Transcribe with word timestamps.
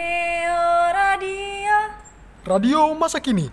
Neo 0.00 0.64
Radio. 0.96 1.76
Radio 2.48 2.80
masa 2.96 3.20
kini. 3.20 3.52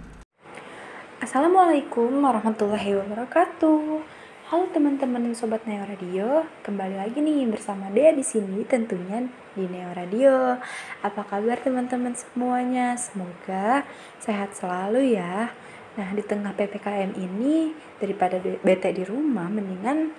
Assalamualaikum 1.19 2.23
warahmatullahi 2.23 2.95
wabarakatuh. 2.95 3.99
Halo 4.47 4.63
teman-teman 4.71 5.35
sobat 5.35 5.67
Neo 5.67 5.83
Radio, 5.83 6.47
kembali 6.63 6.95
lagi 6.95 7.19
nih 7.19 7.51
bersama 7.51 7.91
Dea 7.91 8.15
di 8.15 8.23
sini 8.23 8.63
tentunya 8.63 9.27
di 9.59 9.67
Neo 9.67 9.91
Radio. 9.91 10.55
Apa 11.03 11.27
kabar 11.27 11.59
teman-teman 11.59 12.15
semuanya? 12.15 12.95
Semoga 12.95 13.83
sehat 14.23 14.55
selalu 14.55 15.19
ya. 15.19 15.51
Nah, 15.99 16.09
di 16.15 16.23
tengah 16.23 16.55
PPKM 16.55 17.11
ini 17.19 17.75
daripada 17.99 18.39
bete 18.39 18.95
di 18.95 19.03
rumah 19.03 19.51
mendingan 19.51 20.15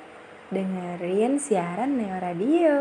dengerin 0.53 1.41
siaran 1.41 1.97
Neo 1.97 2.21
Radio. 2.21 2.77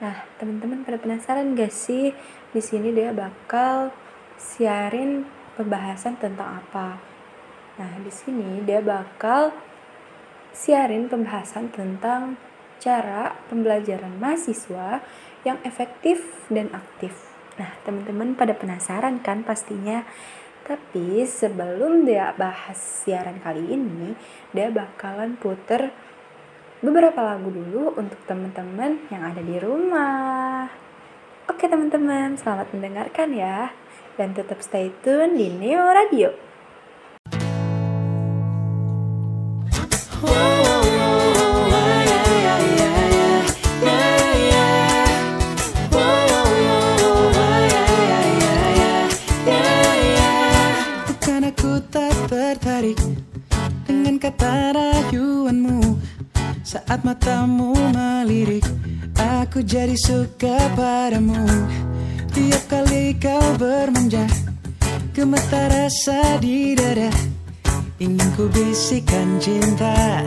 Nah, 0.00 0.24
teman-teman 0.40 0.80
pada 0.80 0.96
penasaran 0.96 1.52
gak 1.52 1.68
sih 1.68 2.16
di 2.56 2.60
sini 2.64 2.88
dia 2.88 3.12
bakal 3.12 3.92
siarin 4.40 5.28
pembahasan 5.60 6.16
tentang 6.16 6.64
apa? 6.64 6.96
Nah, 7.76 8.00
di 8.00 8.08
sini 8.08 8.64
dia 8.64 8.80
bakal 8.80 9.52
siarin 10.56 11.06
pembahasan 11.06 11.68
tentang 11.68 12.40
cara 12.80 13.36
pembelajaran 13.52 14.16
mahasiswa 14.16 15.04
yang 15.44 15.60
efektif 15.68 16.48
dan 16.48 16.72
aktif. 16.72 17.28
Nah, 17.60 17.76
teman-teman 17.84 18.32
pada 18.32 18.56
penasaran 18.56 19.20
kan 19.20 19.44
pastinya. 19.44 20.08
Tapi 20.64 21.28
sebelum 21.28 22.08
dia 22.08 22.32
bahas 22.36 22.76
siaran 22.76 23.40
kali 23.44 23.74
ini, 23.74 24.16
dia 24.56 24.72
bakalan 24.72 25.36
puter 25.36 25.92
beberapa 26.80 27.20
lagu 27.20 27.52
dulu 27.52 27.92
untuk 28.00 28.16
teman-teman 28.24 29.04
yang 29.12 29.22
ada 29.24 29.44
di 29.44 29.56
rumah. 29.60 30.64
Oke 31.48 31.68
teman-teman, 31.68 32.40
selamat 32.40 32.72
mendengarkan 32.72 33.36
ya. 33.36 33.72
Dan 34.16 34.32
tetap 34.32 34.64
stay 34.64 34.92
tune 35.04 35.36
di 35.36 35.48
Neo 35.52 35.84
Radio. 35.92 36.32
Bukan 51.08 51.42
aku 51.44 51.72
tak 51.88 52.12
tertarik 52.28 53.00
dengan 53.88 54.16
kata 54.20 54.76
rayuanmu 54.76 55.79
Saat 56.70 57.02
matamu 57.02 57.74
melirik 57.74 58.62
Aku 59.42 59.58
jadi 59.58 59.98
suka 59.98 60.70
padamu. 60.78 61.42
Tiap 62.30 62.62
kali 62.70 63.18
kau 63.18 63.58
bermanja 63.58 64.22
Gemetar 65.10 65.66
rasa 65.66 66.38
di 66.38 66.78
dada. 66.78 67.10
Ingin 67.98 68.22
ku 68.38 68.46
bisikan 68.54 69.42
cinta 69.42 70.22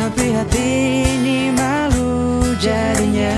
Tapi 0.00 0.24
hati 0.32 0.72
ini 1.20 1.52
malu 1.52 2.40
jadinya. 2.56 3.36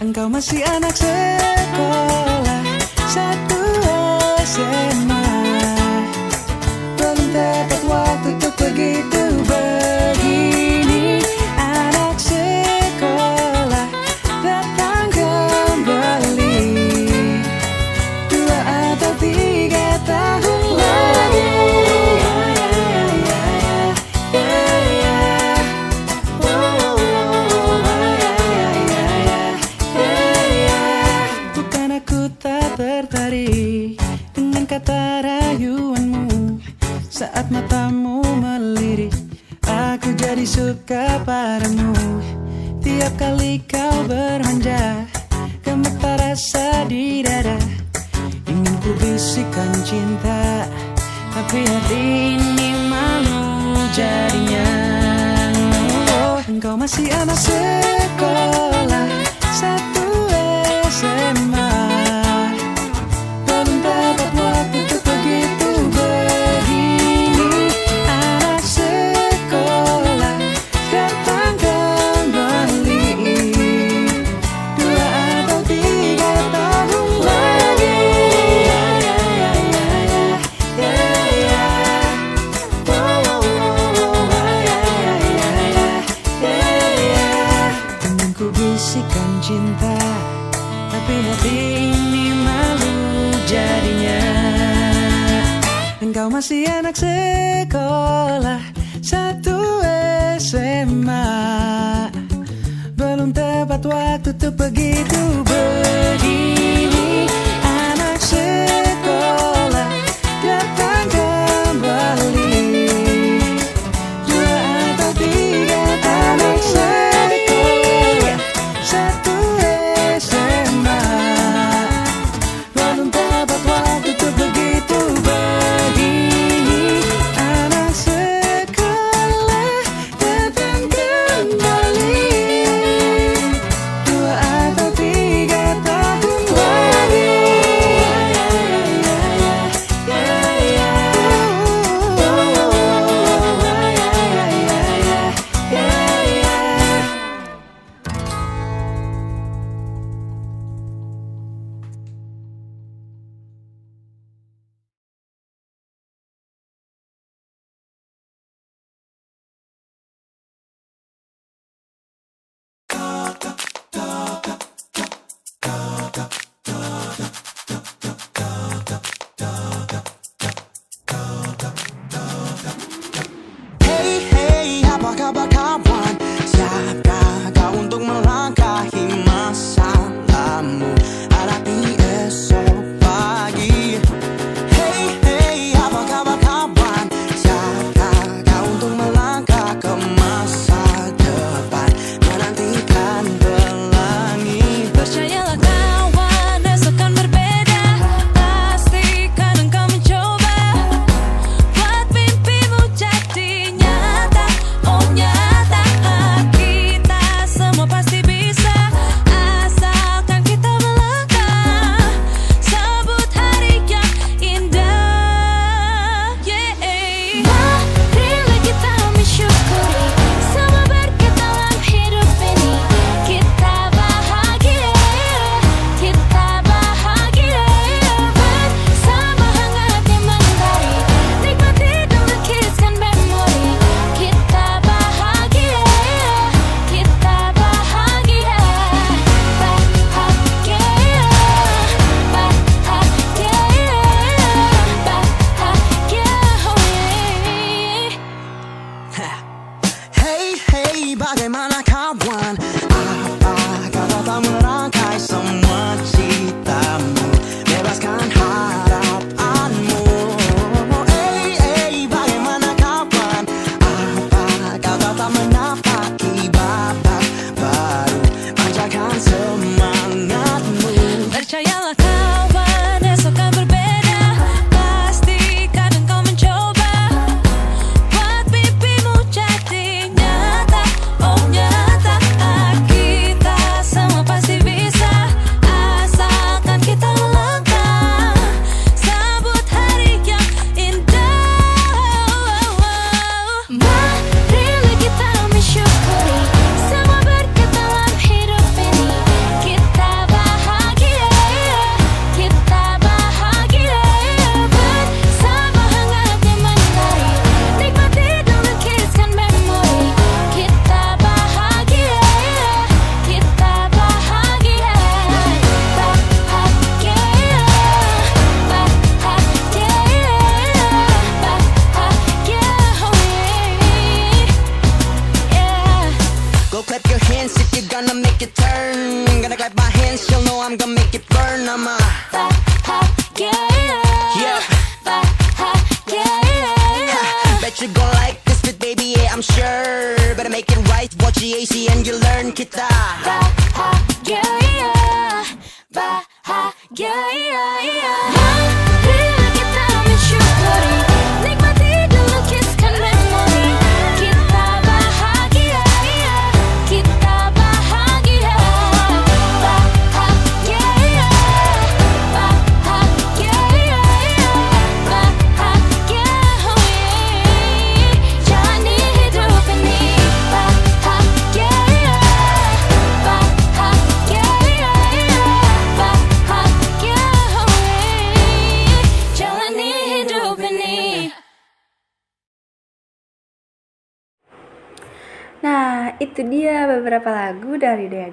Engkau 0.00 0.32
masih 0.32 0.64
anak 0.64 0.96
sekolah 0.96 2.64
Satu 3.12 3.60
SMA 4.48 5.28
Belum 6.96 7.28
dapat 7.28 7.80
waktu 7.84 8.28
untuk 8.40 8.54
begitu 8.56 9.21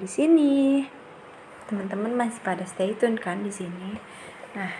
di 0.00 0.08
sini. 0.08 0.82
Teman-teman 1.68 2.16
masih 2.16 2.40
pada 2.40 2.64
stay 2.64 2.96
tune 2.96 3.20
kan 3.20 3.44
di 3.44 3.52
sini. 3.52 4.00
Nah, 4.56 4.72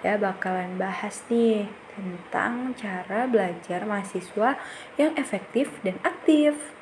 dia 0.00 0.16
bakalan 0.16 0.78
bahas 0.80 1.20
nih 1.28 1.68
tentang 1.92 2.72
cara 2.72 3.28
belajar 3.28 3.84
mahasiswa 3.84 4.56
yang 4.96 5.12
efektif 5.20 5.68
dan 5.84 6.00
aktif. 6.00 6.72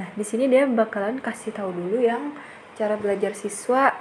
Nah, 0.00 0.08
di 0.16 0.24
sini 0.24 0.48
dia 0.48 0.64
bakalan 0.64 1.20
kasih 1.20 1.52
tahu 1.52 1.76
dulu 1.76 2.00
yang 2.00 2.32
cara 2.72 2.96
belajar 2.96 3.36
siswa, 3.36 3.92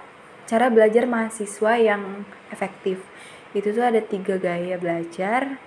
cara 0.47 0.71
belajar 0.71 1.03
mahasiswa 1.03 1.75
yang 1.75 2.23
efektif. 2.55 3.03
Itu 3.51 3.75
tuh 3.75 3.83
ada 3.83 3.99
tiga 3.99 4.39
gaya 4.39 4.79
belajar. 4.79 5.59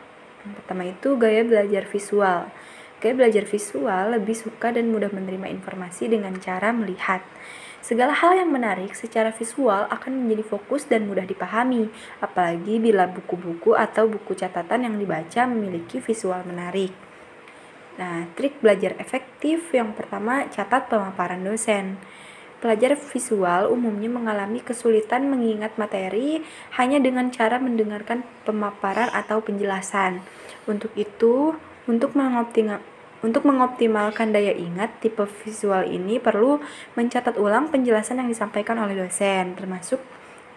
Yang 0.42 0.52
pertama 0.62 0.82
itu 0.88 1.08
gaya 1.20 1.42
belajar 1.44 1.84
visual. 1.84 2.48
Gaya 3.02 3.18
belajar 3.18 3.42
visual 3.50 4.14
lebih 4.14 4.38
suka 4.38 4.70
dan 4.70 4.94
mudah 4.94 5.10
menerima 5.10 5.50
informasi 5.50 6.06
dengan 6.06 6.38
cara 6.38 6.70
melihat. 6.70 7.26
Segala 7.82 8.14
hal 8.14 8.38
yang 8.38 8.54
menarik 8.54 8.94
secara 8.94 9.34
visual 9.34 9.90
akan 9.90 10.22
menjadi 10.22 10.46
fokus 10.46 10.86
dan 10.86 11.10
mudah 11.10 11.26
dipahami, 11.26 11.90
apalagi 12.22 12.78
bila 12.78 13.10
buku-buku 13.10 13.74
atau 13.74 14.06
buku 14.06 14.38
catatan 14.38 14.86
yang 14.86 14.94
dibaca 15.02 15.50
memiliki 15.50 15.98
visual 15.98 16.46
menarik. 16.46 16.94
Nah, 17.98 18.30
trik 18.38 18.62
belajar 18.62 18.94
efektif 19.02 19.74
yang 19.74 19.98
pertama 19.98 20.46
catat 20.46 20.86
pemaparan 20.86 21.42
dosen. 21.42 21.98
Pelajar 22.62 22.94
visual 22.94 23.74
umumnya 23.74 24.06
mengalami 24.06 24.62
kesulitan 24.62 25.26
mengingat 25.26 25.74
materi 25.74 26.38
hanya 26.78 27.02
dengan 27.02 27.34
cara 27.34 27.58
mendengarkan 27.58 28.22
pemaparan 28.46 29.10
atau 29.10 29.42
penjelasan. 29.42 30.22
Untuk 30.70 30.94
itu, 30.94 31.58
untuk 31.90 32.14
untuk 33.22 33.46
mengoptimalkan 33.46 34.34
daya 34.34 34.50
ingat, 34.50 34.98
tipe 34.98 35.22
visual 35.46 35.86
ini 35.86 36.18
perlu 36.18 36.58
mencatat 36.98 37.38
ulang 37.38 37.70
penjelasan 37.70 38.18
yang 38.18 38.26
disampaikan 38.26 38.82
oleh 38.82 38.98
dosen, 38.98 39.54
termasuk 39.54 40.02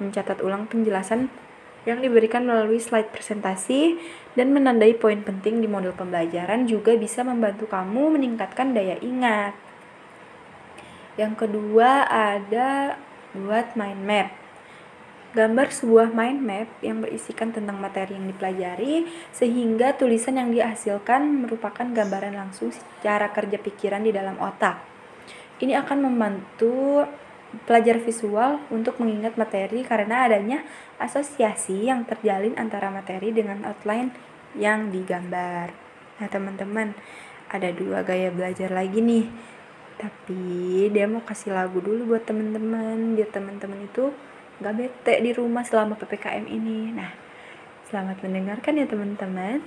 mencatat 0.01 0.41
ulang 0.41 0.65
penjelasan 0.65 1.29
yang 1.86 2.01
diberikan 2.01 2.50
melalui 2.50 2.81
slide 2.81 3.13
presentasi 3.13 4.01
dan 4.34 4.50
menandai 4.50 4.98
poin 4.98 5.22
penting 5.22 5.62
di 5.62 5.69
modul 5.69 5.93
pembelajaran 5.93 6.65
juga 6.65 6.98
bisa 6.98 7.22
membantu 7.22 7.69
kamu 7.69 8.17
meningkatkan 8.17 8.74
daya 8.74 8.98
ingat. 8.98 9.53
Yang 11.15 11.45
kedua 11.45 12.10
ada 12.10 12.98
buat 13.38 13.77
mind 13.77 14.01
map. 14.01 14.44
Gambar 15.35 15.67
sebuah 15.67 16.15
mind 16.15 16.39
map 16.47 16.69
yang 16.79 17.03
berisikan 17.03 17.51
tentang 17.51 17.75
materi 17.75 18.15
yang 18.15 18.31
dipelajari 18.31 19.03
sehingga 19.35 19.91
tulisan 19.99 20.39
yang 20.39 20.47
dihasilkan 20.47 21.43
merupakan 21.43 21.83
gambaran 21.83 22.39
langsung 22.39 22.71
secara 22.71 23.35
kerja 23.35 23.59
pikiran 23.59 23.99
di 24.07 24.15
dalam 24.15 24.39
otak. 24.39 24.79
Ini 25.59 25.75
akan 25.83 26.07
membantu 26.07 27.03
pelajar 27.67 27.99
visual 27.99 28.63
untuk 28.71 28.95
mengingat 29.03 29.35
materi 29.35 29.83
karena 29.83 30.23
adanya 30.23 30.63
asosiasi 31.03 31.91
yang 31.91 32.07
terjalin 32.07 32.55
antara 32.55 32.87
materi 32.87 33.35
dengan 33.35 33.67
outline 33.67 34.15
yang 34.55 34.87
digambar. 34.87 35.75
Nah, 36.23 36.31
teman-teman, 36.31 36.95
ada 37.51 37.75
dua 37.75 38.07
gaya 38.07 38.31
belajar 38.31 38.71
lagi 38.71 39.03
nih. 39.03 39.27
Tapi 39.99 40.43
dia 40.95 41.11
mau 41.11 41.23
kasih 41.27 41.55
lagu 41.55 41.83
dulu 41.83 42.15
buat 42.15 42.23
teman-teman, 42.23 43.19
biar 43.19 43.31
teman-teman 43.31 43.83
itu 43.83 44.15
gak 44.63 44.75
bete 44.79 45.19
di 45.19 45.31
rumah 45.35 45.67
selama 45.67 46.00
PPKM 46.00 46.47
ini. 46.47 46.95
Nah, 46.95 47.12
selamat 47.91 48.24
mendengarkan 48.24 48.79
ya 48.79 48.85
teman-teman. 48.88 49.59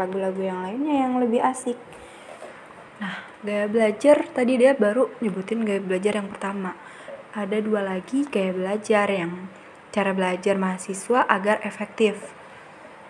Lagu-lagu 0.00 0.40
yang 0.40 0.64
lainnya 0.64 1.04
yang 1.04 1.20
lebih 1.20 1.44
asik. 1.44 1.76
Nah, 3.04 3.20
gaya 3.44 3.68
belajar 3.68 4.24
tadi 4.32 4.56
dia 4.56 4.72
baru 4.72 5.12
nyebutin 5.20 5.68
gaya 5.68 5.80
belajar 5.84 6.16
yang 6.16 6.32
pertama. 6.32 6.72
Ada 7.36 7.60
dua 7.60 7.84
lagi 7.84 8.24
gaya 8.24 8.56
belajar 8.56 9.06
yang 9.12 9.52
cara 9.92 10.16
belajar 10.16 10.56
mahasiswa 10.56 11.28
agar 11.28 11.60
efektif. 11.60 12.32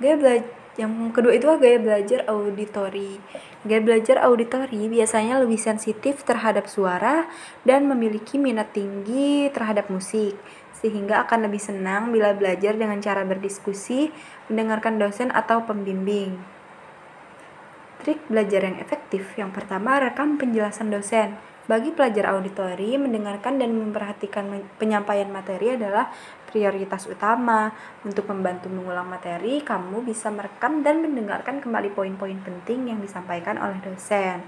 Gaya 0.03 0.19
belajar 0.19 0.59
yang 0.79 1.13
kedua 1.13 1.37
itu 1.37 1.45
gaya 1.61 1.77
belajar 1.77 2.25
auditori. 2.31 3.21
Gaya 3.67 3.85
belajar 3.85 4.17
auditori 4.25 4.89
biasanya 4.89 5.37
lebih 5.43 5.61
sensitif 5.61 6.25
terhadap 6.25 6.71
suara 6.71 7.29
dan 7.69 7.85
memiliki 7.85 8.41
minat 8.41 8.73
tinggi 8.73 9.53
terhadap 9.53 9.93
musik, 9.93 10.39
sehingga 10.73 11.27
akan 11.29 11.51
lebih 11.51 11.61
senang 11.61 12.15
bila 12.15 12.33
belajar 12.33 12.79
dengan 12.79 12.97
cara 13.03 13.27
berdiskusi, 13.29 14.09
mendengarkan 14.49 14.97
dosen 14.97 15.29
atau 15.35 15.67
pembimbing. 15.69 16.60
Trik 18.01 18.33
belajar 18.33 18.65
yang 18.65 18.81
efektif 18.81 19.37
yang 19.37 19.53
pertama 19.53 20.01
rekam 20.01 20.41
penjelasan 20.41 20.89
dosen. 20.89 21.37
Bagi 21.69 21.93
pelajar 21.93 22.33
auditori, 22.33 22.97
mendengarkan 22.97 23.61
dan 23.61 23.77
memperhatikan 23.77 24.49
penyampaian 24.81 25.29
materi 25.29 25.77
adalah 25.77 26.09
prioritas 26.49 27.07
utama. 27.07 27.71
Untuk 28.03 28.27
membantu 28.27 28.73
mengulang 28.73 29.07
materi, 29.07 29.61
kamu 29.61 30.03
bisa 30.03 30.33
merekam 30.33 30.81
dan 30.81 31.05
mendengarkan 31.05 31.61
kembali 31.61 31.93
poin-poin 31.95 32.41
penting 32.41 32.91
yang 32.91 32.99
disampaikan 32.99 33.61
oleh 33.61 33.79
dosen. 33.85 34.43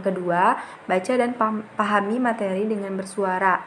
Kedua, 0.00 0.56
baca 0.88 1.12
dan 1.14 1.36
paham- 1.36 1.68
pahami 1.76 2.16
materi 2.16 2.64
dengan 2.64 2.96
bersuara. 2.96 3.60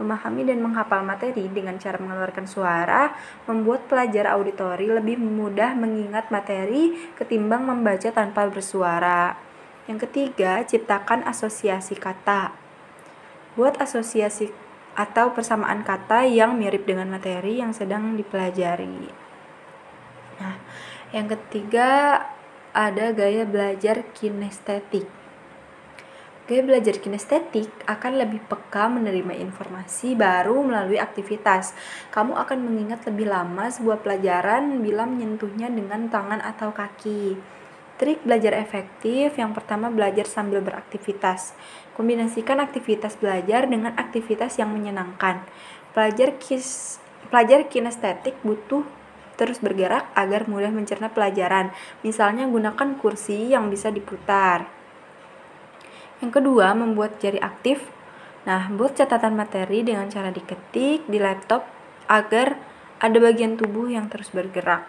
Memahami 0.00 0.48
dan 0.48 0.64
menghafal 0.64 1.04
materi 1.04 1.44
dengan 1.52 1.76
cara 1.76 2.00
mengeluarkan 2.00 2.48
suara 2.48 3.12
membuat 3.44 3.84
pelajar 3.84 4.32
auditori 4.32 4.88
lebih 4.88 5.20
mudah 5.20 5.76
mengingat 5.76 6.32
materi 6.32 6.96
ketimbang 7.20 7.68
membaca 7.68 8.08
tanpa 8.08 8.48
bersuara. 8.48 9.36
Yang 9.84 10.08
ketiga, 10.08 10.64
ciptakan 10.64 11.20
asosiasi 11.28 12.00
kata. 12.00 12.56
Buat 13.60 13.76
asosiasi 13.76 14.48
atau 14.96 15.36
persamaan 15.36 15.84
kata 15.84 16.24
yang 16.24 16.56
mirip 16.56 16.88
dengan 16.88 17.12
materi 17.12 17.60
yang 17.60 17.76
sedang 17.76 18.16
dipelajari. 18.16 19.12
Nah, 20.40 20.56
yang 21.12 21.28
ketiga 21.28 22.24
ada 22.72 23.12
gaya 23.12 23.44
belajar 23.44 24.06
kinestetik. 24.16 25.19
Gaya 26.50 26.66
belajar 26.66 26.98
kinestetik 26.98 27.70
akan 27.86 28.18
lebih 28.18 28.42
peka 28.42 28.90
menerima 28.90 29.38
informasi 29.38 30.18
baru 30.18 30.66
melalui 30.66 30.98
aktivitas. 30.98 31.78
Kamu 32.10 32.34
akan 32.34 32.58
mengingat 32.66 33.06
lebih 33.06 33.30
lama 33.30 33.70
sebuah 33.70 34.02
pelajaran 34.02 34.82
bila 34.82 35.06
menyentuhnya 35.06 35.70
dengan 35.70 36.10
tangan 36.10 36.42
atau 36.42 36.74
kaki. 36.74 37.38
Trik 38.02 38.26
belajar 38.26 38.58
efektif 38.58 39.38
yang 39.38 39.54
pertama 39.54 39.94
belajar 39.94 40.26
sambil 40.26 40.58
beraktivitas. 40.58 41.54
Kombinasikan 41.94 42.58
aktivitas 42.58 43.14
belajar 43.14 43.70
dengan 43.70 43.94
aktivitas 43.94 44.58
yang 44.58 44.74
menyenangkan. 44.74 45.46
Pelajar 45.94 46.34
kis 46.42 46.98
pelajar 47.30 47.70
kinestetik 47.70 48.34
butuh 48.42 48.82
terus 49.38 49.62
bergerak 49.62 50.10
agar 50.18 50.50
mudah 50.50 50.74
mencerna 50.74 51.14
pelajaran. 51.14 51.70
Misalnya 52.02 52.50
gunakan 52.50 52.98
kursi 52.98 53.54
yang 53.54 53.70
bisa 53.70 53.94
diputar. 53.94 54.79
Yang 56.20 56.40
kedua, 56.40 56.76
membuat 56.76 57.16
jari 57.20 57.40
aktif. 57.40 57.88
Nah, 58.44 58.68
buat 58.72 58.96
catatan 58.96 59.36
materi 59.36 59.84
dengan 59.84 60.08
cara 60.08 60.32
diketik 60.32 61.08
di 61.08 61.18
laptop 61.20 61.64
agar 62.08 62.56
ada 63.00 63.16
bagian 63.16 63.56
tubuh 63.56 63.88
yang 63.88 64.08
terus 64.12 64.32
bergerak. 64.32 64.84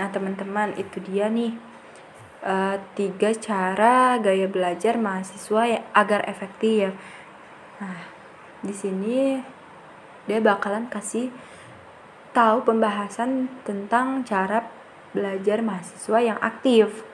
Nah, 0.00 0.08
teman-teman, 0.08 0.76
itu 0.80 1.00
dia 1.04 1.28
nih 1.28 1.52
eh, 2.44 2.76
tiga 2.96 3.30
cara 3.36 4.16
gaya 4.16 4.48
belajar 4.48 4.96
mahasiswa 4.96 5.62
ya, 5.68 5.80
agar 5.92 6.24
efektif. 6.24 6.96
Nah, 7.80 8.00
di 8.60 8.72
sini 8.76 9.40
dia 10.28 10.40
bakalan 10.40 10.88
kasih 10.88 11.32
tahu 12.30 12.62
pembahasan 12.62 13.50
tentang 13.66 14.22
cara 14.22 14.68
belajar 15.10 15.60
mahasiswa 15.60 16.18
yang 16.22 16.38
aktif. 16.38 17.09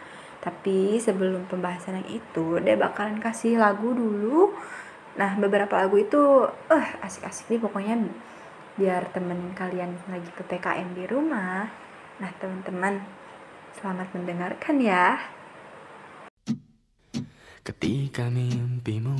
Tapi 0.46 1.02
sebelum 1.02 1.50
pembahasan 1.50 2.06
yang 2.06 2.22
itu, 2.22 2.62
dia 2.62 2.78
bakalan 2.78 3.18
kasih 3.18 3.58
lagu 3.58 3.90
dulu. 3.90 4.54
Nah, 5.18 5.34
beberapa 5.42 5.74
lagu 5.74 5.98
itu 5.98 6.46
eh 6.70 6.86
asik-asik 7.02 7.50
nih 7.50 7.58
pokoknya 7.58 7.98
biar 8.78 9.10
temenin 9.10 9.50
kalian 9.58 9.98
lagi 10.06 10.30
PPKM 10.38 10.94
di 10.94 11.02
rumah. 11.10 11.66
Nah, 12.22 12.30
teman-teman, 12.38 13.02
selamat 13.74 14.06
mendengarkan 14.14 14.78
ya. 14.78 15.18
Ketika 17.66 18.30
mimpimu 18.30 19.18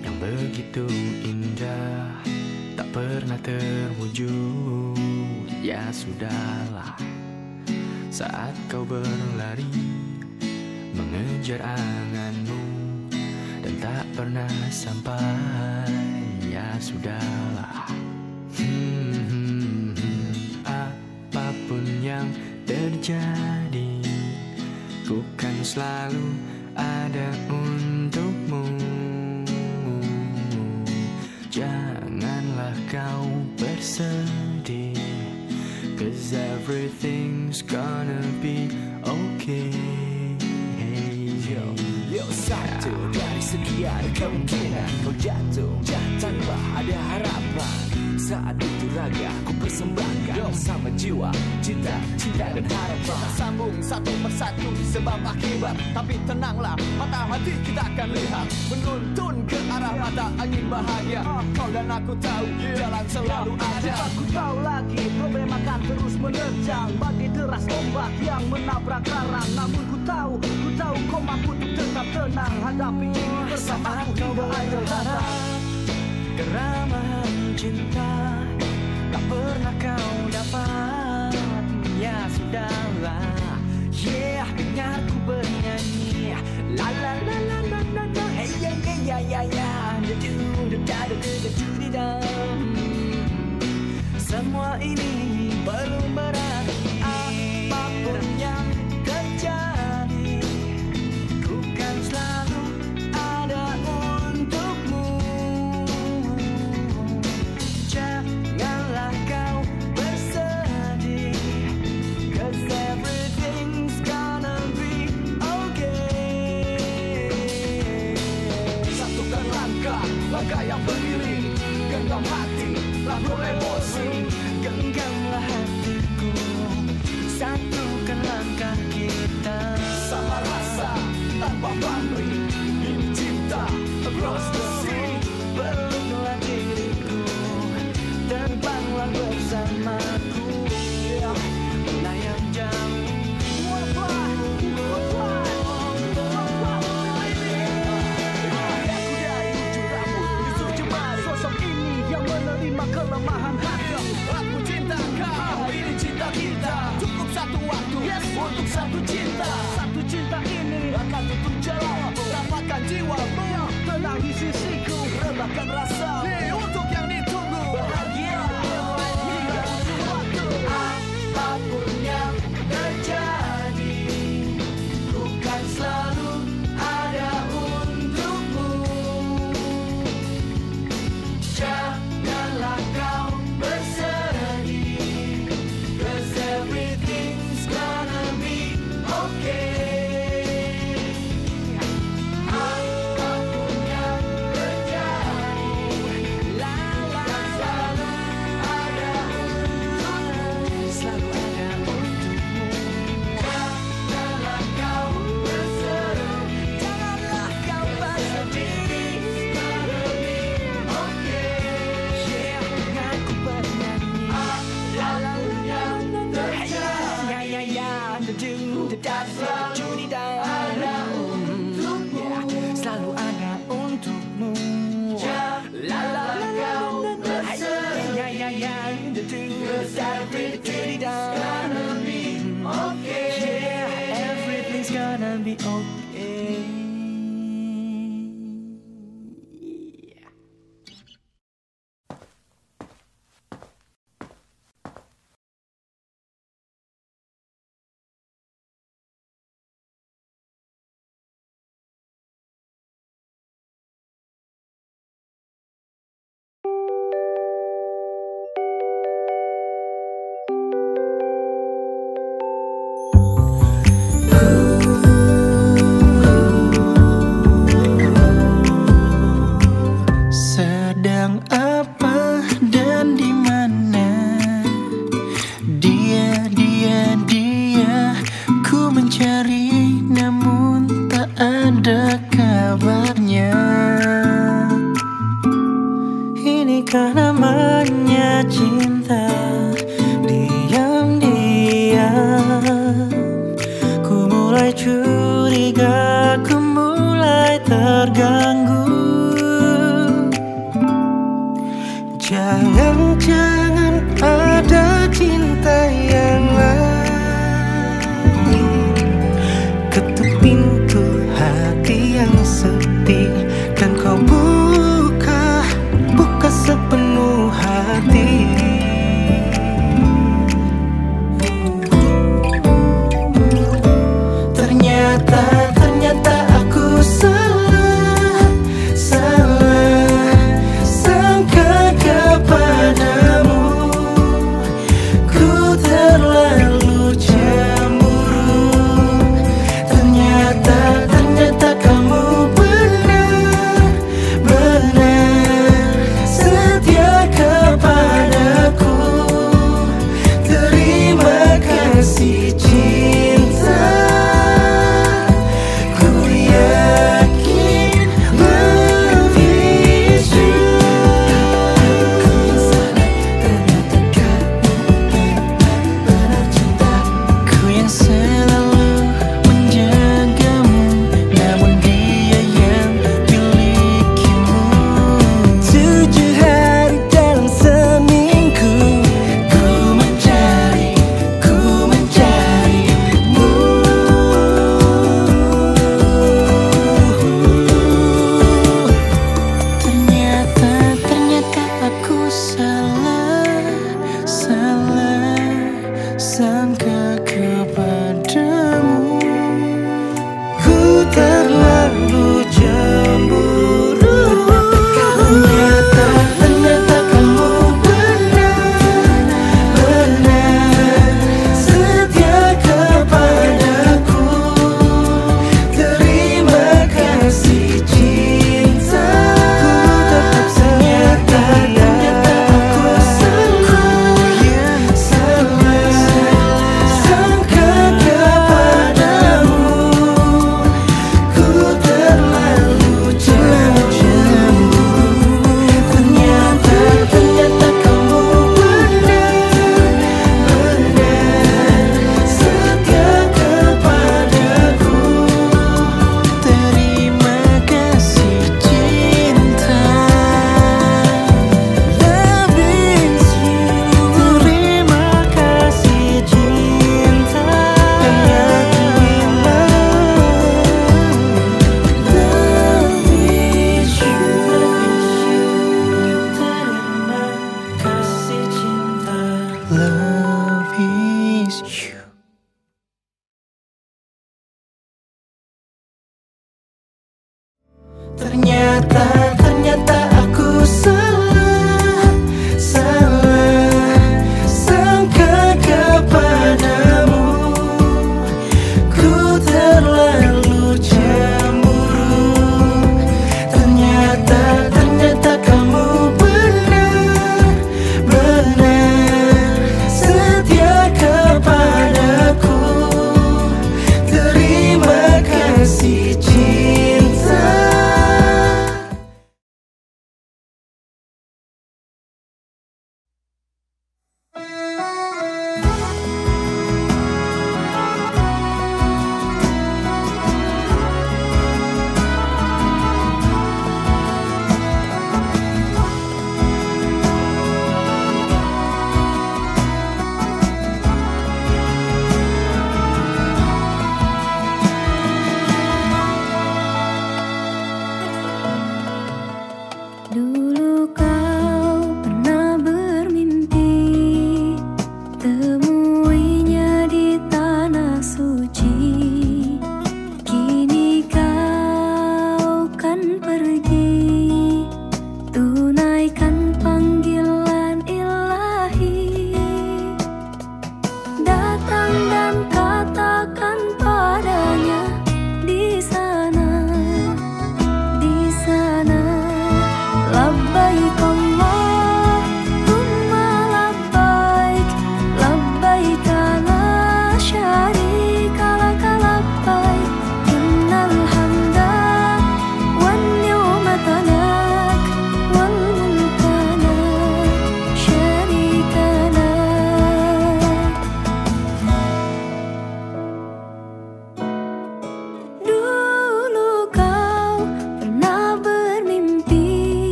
yang 0.00 0.16
begitu 0.16 0.88
indah 1.20 2.24
tak 2.80 2.88
pernah 2.96 3.36
terwujud, 3.44 4.96
ya 5.60 5.84
sudahlah. 5.92 7.17
Saat 8.08 8.56
kau 8.72 8.88
berlari 8.88 9.68
mengejar 10.96 11.60
anganmu 11.60 12.64
dan 13.62 13.74
tak 13.78 14.04
pernah 14.16 14.54
sampai, 14.72 15.86
ya 16.48 16.66
sudahlah. 16.80 17.86
Hmm, 18.56 19.92
apa 20.64 21.52
pun 21.68 21.84
yang 22.00 22.26
terjadi, 22.64 24.02
ku 25.04 25.20
kan 25.36 25.54
selalu 25.60 26.32
ada 26.74 27.28
untukmu. 27.52 28.64
Janganlah 31.52 32.74
kau 32.88 33.28
bersedih, 33.60 34.96
cause 36.00 36.34
everything's 37.48 37.62
gonna 37.62 38.20
be 38.42 38.68
okay. 39.04 39.72
Yo, 42.08 42.24
satu 42.32 42.92
dari 43.12 43.40
sekian 43.40 44.04
kemungkinan 44.16 44.90
kau 45.04 45.12
jatuh 45.20 45.72
tanpa 46.20 46.56
ada 46.76 46.96
harapan. 47.12 47.76
Saat 48.16 48.60
itu 48.60 48.86
raga 48.92 49.32
ku 49.44 49.52
persembahkan 49.60 50.52
sama 50.52 50.88
jiwa, 50.96 51.32
cinta, 51.64 51.96
cinta 52.20 52.48
dan 52.52 52.64
harapan. 52.64 53.04
Kita 53.04 53.28
sambung 53.36 53.76
satu 53.80 54.12
persatu 54.24 54.68
sebab 54.92 55.20
akibat. 55.20 55.76
Tapi 55.96 56.16
tenanglah, 56.28 56.76
mata 57.00 57.20
hati 57.28 57.52
kita 57.64 57.82
akan 57.88 58.08
lihat 58.12 58.46
menuntun 58.72 59.34
ke 59.48 59.58
arah 59.72 59.94
mata 59.96 60.26
angin 60.40 60.64
bahagia. 60.68 61.20
Kau 61.56 61.68
dan 61.72 61.88
aku 61.88 62.12
tahu 62.20 62.44
jalan 62.76 63.04
selalu 63.08 63.52
ada. 63.56 63.92
Aku 64.12 64.24
tahu 64.32 64.56
lagi 64.60 65.02
problem 65.16 65.48
akan 65.48 65.78
menerjang 66.18 66.90
bagi 66.98 67.26
deras 67.30 67.64
ombak 67.70 68.12
yang 68.22 68.44
menabrak 68.50 69.02
karang. 69.06 69.50
Namun 69.54 69.82
ku 69.86 69.96
tahu, 70.02 70.34
ku 70.42 70.70
tahu 70.74 70.96
kau 71.10 71.22
mampu 71.22 71.54
untuk 71.54 71.72
tetap 71.78 72.06
tenang. 72.10 72.54
Hadapi 72.62 73.06
ini 73.14 73.40
bersama 73.46 73.90
aku 74.02 74.12
hingga 74.18 74.44
akhir 74.50 74.82
datang. 74.86 75.60
Keramahan 76.38 77.32
cinta 77.54 78.12
tak 79.14 79.22
pernah 79.30 79.74
kau 79.78 80.14
dapat. 80.30 81.34
Ya 81.98 82.18
sudahlah. 82.30 83.58
Yeah, 83.98 84.46
dengar 84.54 85.02
ku 85.10 85.16
bernyanyi. 85.26 86.38
La 86.78 86.88
la 86.94 87.12
la 87.26 87.36
la 87.42 87.58
la 87.66 87.80
la 87.94 88.04
la. 88.06 88.24
Hey 88.38 88.50
ya 88.62 88.70
ya 88.70 88.94
ya 89.02 89.18
ya 89.18 89.42
ya 89.50 89.70
Da 89.98 90.14
du 90.22 90.78
da 90.86 91.00
da 91.10 91.16
da 91.18 91.32
da 91.42 91.50
da 91.50 91.86
dam 91.90 92.60
Semua 94.14 94.78
ini 94.78 95.17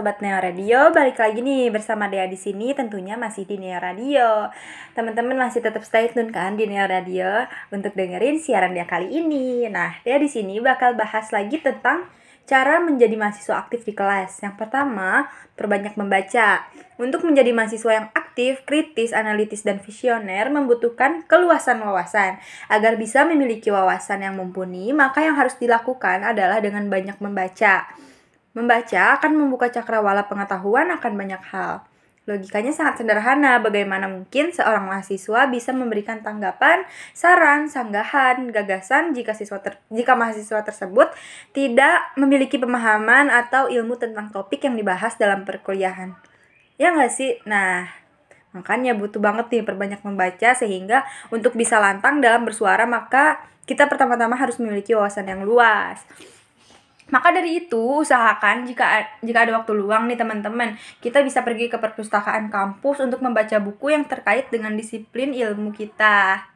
sobat 0.00 0.24
Neo 0.24 0.40
Radio, 0.40 0.96
balik 0.96 1.20
lagi 1.20 1.44
nih 1.44 1.68
bersama 1.68 2.08
Dea 2.08 2.24
di 2.24 2.40
sini 2.40 2.72
tentunya 2.72 3.20
masih 3.20 3.44
di 3.44 3.60
Neo 3.60 3.76
Radio. 3.76 4.48
Teman-teman 4.96 5.36
masih 5.36 5.60
tetap 5.60 5.84
stay 5.84 6.08
tune 6.08 6.32
kan 6.32 6.56
di 6.56 6.64
Neo 6.64 6.88
Radio 6.88 7.44
untuk 7.68 7.92
dengerin 7.92 8.40
siaran 8.40 8.72
Dea 8.72 8.88
kali 8.88 9.12
ini. 9.12 9.68
Nah, 9.68 10.00
Dea 10.00 10.16
di 10.16 10.24
sini 10.24 10.56
bakal 10.56 10.96
bahas 10.96 11.28
lagi 11.36 11.60
tentang 11.60 12.08
cara 12.48 12.80
menjadi 12.80 13.12
mahasiswa 13.12 13.60
aktif 13.60 13.84
di 13.84 13.92
kelas. 13.92 14.40
Yang 14.40 14.56
pertama, 14.56 15.28
perbanyak 15.52 15.92
membaca. 16.00 16.64
Untuk 16.96 17.20
menjadi 17.20 17.52
mahasiswa 17.52 17.92
yang 17.92 18.08
aktif, 18.16 18.64
kritis, 18.64 19.12
analitis, 19.12 19.68
dan 19.68 19.84
visioner 19.84 20.48
membutuhkan 20.48 21.28
keluasan 21.28 21.76
wawasan. 21.84 22.40
Agar 22.72 22.96
bisa 22.96 23.28
memiliki 23.28 23.68
wawasan 23.68 24.24
yang 24.24 24.40
mumpuni, 24.40 24.96
maka 24.96 25.20
yang 25.28 25.36
harus 25.36 25.60
dilakukan 25.60 26.24
adalah 26.24 26.56
dengan 26.64 26.88
banyak 26.88 27.20
membaca. 27.20 27.84
Membaca 28.60 29.16
akan 29.16 29.32
membuka 29.40 29.72
cakrawala 29.72 30.28
pengetahuan 30.28 30.92
akan 30.92 31.12
banyak 31.16 31.40
hal. 31.48 31.80
Logikanya 32.28 32.70
sangat 32.76 33.00
sederhana, 33.00 33.64
bagaimana 33.64 34.04
mungkin 34.04 34.52
seorang 34.52 34.84
mahasiswa 34.84 35.48
bisa 35.48 35.72
memberikan 35.72 36.20
tanggapan, 36.20 36.84
saran, 37.16 37.72
sanggahan, 37.72 38.52
gagasan 38.52 39.16
jika 39.16 39.32
siswa 39.32 39.64
ter- 39.64 39.80
jika 39.88 40.12
mahasiswa 40.12 40.60
tersebut 40.60 41.08
tidak 41.56 42.12
memiliki 42.20 42.60
pemahaman 42.60 43.32
atau 43.32 43.72
ilmu 43.72 43.96
tentang 43.96 44.28
topik 44.28 44.60
yang 44.60 44.76
dibahas 44.76 45.16
dalam 45.16 45.48
perkuliahan. 45.48 46.12
Ya 46.76 46.92
nggak 46.92 47.08
sih? 47.08 47.40
Nah, 47.48 47.88
makanya 48.52 48.92
butuh 48.92 49.18
banget 49.18 49.48
nih 49.48 49.64
perbanyak 49.64 50.04
membaca 50.04 50.52
sehingga 50.52 51.08
untuk 51.32 51.56
bisa 51.56 51.80
lantang 51.80 52.20
dalam 52.20 52.44
bersuara 52.44 52.84
maka 52.84 53.40
kita 53.64 53.88
pertama-tama 53.88 54.36
harus 54.36 54.60
memiliki 54.60 54.92
wawasan 54.92 55.24
yang 55.24 55.42
luas. 55.48 56.04
Maka 57.10 57.34
dari 57.34 57.66
itu, 57.66 58.06
usahakan 58.06 58.62
jika 58.66 59.18
jika 59.22 59.38
ada 59.42 59.58
waktu 59.58 59.74
luang 59.74 60.06
nih 60.06 60.18
teman-teman, 60.18 60.78
kita 61.02 61.26
bisa 61.26 61.42
pergi 61.42 61.66
ke 61.66 61.76
perpustakaan 61.76 62.48
kampus 62.48 63.02
untuk 63.02 63.18
membaca 63.20 63.58
buku 63.58 63.90
yang 63.90 64.06
terkait 64.06 64.46
dengan 64.48 64.78
disiplin 64.78 65.34
ilmu 65.34 65.74
kita. 65.74 66.46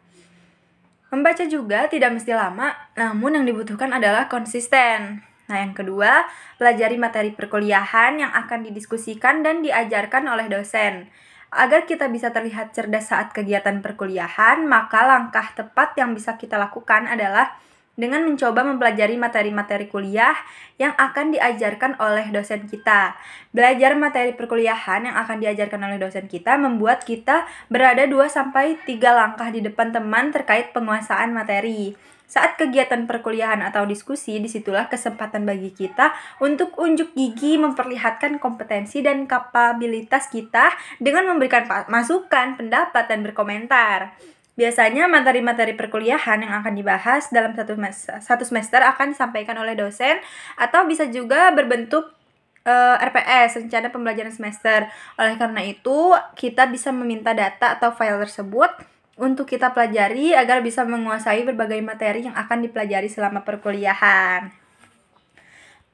Membaca 1.11 1.45
juga 1.47 1.87
tidak 1.87 2.15
mesti 2.15 2.35
lama, 2.35 2.75
namun 2.99 3.39
yang 3.39 3.47
dibutuhkan 3.47 3.91
adalah 3.95 4.27
konsisten. 4.27 5.23
Nah, 5.45 5.59
yang 5.61 5.77
kedua, 5.77 6.25
pelajari 6.57 6.97
materi 6.97 7.31
perkuliahan 7.31 8.17
yang 8.17 8.33
akan 8.33 8.65
didiskusikan 8.67 9.45
dan 9.45 9.61
diajarkan 9.61 10.25
oleh 10.27 10.49
dosen. 10.49 11.13
Agar 11.55 11.87
kita 11.87 12.11
bisa 12.11 12.35
terlihat 12.35 12.75
cerdas 12.75 13.15
saat 13.15 13.31
kegiatan 13.31 13.79
perkuliahan, 13.79 14.67
maka 14.67 15.07
langkah 15.07 15.55
tepat 15.55 15.95
yang 15.95 16.17
bisa 16.17 16.35
kita 16.35 16.59
lakukan 16.59 17.07
adalah 17.07 17.55
dengan 17.95 18.27
mencoba 18.27 18.67
mempelajari 18.67 19.15
materi-materi 19.15 19.87
kuliah 19.87 20.35
yang 20.79 20.95
akan 20.99 21.35
diajarkan 21.35 21.95
oleh 22.03 22.31
dosen 22.35 22.67
kita. 22.67 23.15
Belajar 23.55 23.95
materi 23.95 24.35
perkuliahan 24.35 25.07
yang 25.07 25.17
akan 25.17 25.37
diajarkan 25.39 25.81
oleh 25.87 25.99
dosen 26.03 26.27
kita 26.27 26.59
membuat 26.59 27.07
kita 27.07 27.47
berada 27.71 28.07
2 28.07 28.27
sampai 28.27 28.79
3 28.83 28.99
langkah 29.15 29.49
di 29.55 29.63
depan 29.63 29.95
teman 29.95 30.35
terkait 30.35 30.75
penguasaan 30.75 31.31
materi. 31.31 31.95
Saat 32.25 32.59
kegiatan 32.59 33.07
perkuliahan 33.07 33.63
atau 33.63 33.87
diskusi, 33.87 34.41
di 34.43 34.51
situlah 34.51 34.91
kesempatan 34.91 35.47
bagi 35.47 35.71
kita 35.71 36.11
untuk 36.43 36.75
unjuk 36.81 37.15
gigi 37.15 37.61
memperlihatkan 37.61 38.43
kompetensi 38.43 39.05
dan 39.05 39.29
kapabilitas 39.29 40.33
kita 40.33 40.73
dengan 40.99 41.31
memberikan 41.31 41.69
masukan, 41.87 42.59
pendapat, 42.59 43.07
dan 43.07 43.23
berkomentar. 43.23 44.19
Biasanya 44.55 45.11
materi-materi 45.11 45.75
perkuliahan 45.75 46.39
yang 46.47 46.55
akan 46.63 46.79
dibahas 46.79 47.27
dalam 47.35 47.59
satu, 47.59 47.75
mes- 47.75 48.23
satu 48.23 48.47
semester 48.47 48.79
akan 48.87 49.11
disampaikan 49.11 49.59
oleh 49.59 49.75
dosen 49.75 50.23
atau 50.55 50.87
bisa 50.87 51.11
juga 51.11 51.51
berbentuk 51.51 52.15
eh, 52.63 52.97
RPS, 53.03 53.67
rencana 53.67 53.91
pembelajaran 53.91 54.31
semester. 54.31 54.87
Oleh 55.19 55.35
karena 55.35 55.61
itu, 55.67 56.15
kita 56.39 56.71
bisa 56.71 56.95
meminta 56.95 57.35
data 57.35 57.75
atau 57.75 57.91
file 57.99 58.23
tersebut 58.23 58.71
untuk 59.15 59.47
kita 59.47 59.71
pelajari 59.71 60.35
agar 60.35 60.63
bisa 60.63 60.83
menguasai 60.83 61.47
berbagai 61.47 61.79
materi 61.83 62.27
yang 62.27 62.35
akan 62.35 62.67
dipelajari 62.67 63.07
selama 63.07 63.47
perkuliahan. 63.47 64.51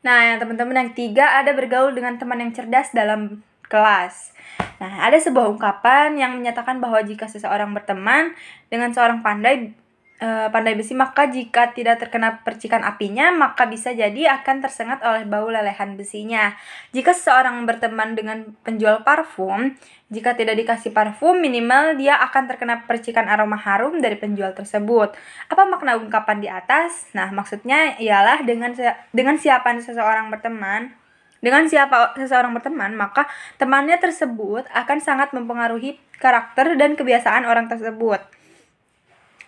Nah, 0.00 0.18
yang 0.32 0.40
teman-teman 0.40 0.88
yang 0.88 0.92
tiga 0.96 1.36
ada 1.36 1.52
bergaul 1.52 1.92
dengan 1.92 2.16
teman 2.16 2.40
yang 2.40 2.52
cerdas 2.56 2.88
dalam 2.96 3.44
kelas. 3.68 4.32
Nah, 4.80 4.92
ada 5.04 5.18
sebuah 5.20 5.48
ungkapan 5.52 6.16
yang 6.16 6.36
menyatakan 6.36 6.80
bahwa 6.80 7.00
jika 7.04 7.28
seseorang 7.28 7.72
berteman 7.76 8.32
dengan 8.72 8.90
seorang 8.92 9.20
pandai 9.20 9.76
eh, 10.20 10.48
pandai 10.52 10.76
besi, 10.76 10.92
maka 10.92 11.28
jika 11.32 11.72
tidak 11.72 12.00
terkena 12.04 12.44
percikan 12.44 12.84
apinya, 12.84 13.32
maka 13.32 13.64
bisa 13.64 13.96
jadi 13.96 14.40
akan 14.40 14.60
tersengat 14.60 15.00
oleh 15.00 15.24
bau 15.24 15.48
lelehan 15.48 15.96
besinya. 15.96 16.52
Jika 16.92 17.16
seseorang 17.16 17.64
berteman 17.64 18.12
dengan 18.12 18.52
penjual 18.60 19.00
parfum, 19.00 19.76
jika 20.12 20.36
tidak 20.36 20.60
dikasih 20.60 20.92
parfum, 20.92 21.40
minimal 21.40 21.96
dia 21.96 22.20
akan 22.20 22.50
terkena 22.50 22.84
percikan 22.84 23.30
aroma 23.30 23.56
harum 23.56 24.02
dari 24.02 24.18
penjual 24.18 24.52
tersebut. 24.52 25.16
Apa 25.48 25.62
makna 25.64 25.96
ungkapan 25.96 26.42
di 26.42 26.48
atas? 26.50 27.08
Nah, 27.16 27.32
maksudnya 27.32 27.96
ialah 27.96 28.44
dengan 28.44 28.76
dengan 29.14 29.40
siapa 29.40 29.72
seseorang 29.78 30.28
berteman, 30.28 30.99
dengan 31.40 31.64
siapa 31.68 32.12
seseorang 32.16 32.52
berteman, 32.52 32.92
maka 32.92 33.24
temannya 33.56 33.96
tersebut 33.96 34.68
akan 34.72 34.98
sangat 35.00 35.32
mempengaruhi 35.32 35.96
karakter 36.20 36.76
dan 36.76 36.94
kebiasaan 37.00 37.48
orang 37.48 37.66
tersebut. 37.68 38.20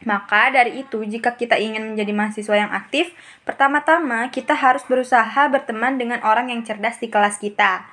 Maka 0.03 0.51
dari 0.51 0.82
itu, 0.82 1.07
jika 1.07 1.38
kita 1.38 1.55
ingin 1.61 1.95
menjadi 1.95 2.11
mahasiswa 2.11 2.57
yang 2.59 2.72
aktif, 2.74 3.14
pertama-tama 3.47 4.26
kita 4.34 4.57
harus 4.57 4.82
berusaha 4.88 5.47
berteman 5.47 5.95
dengan 5.95 6.18
orang 6.26 6.51
yang 6.51 6.66
cerdas 6.66 6.99
di 6.99 7.07
kelas 7.07 7.38
kita. 7.38 7.86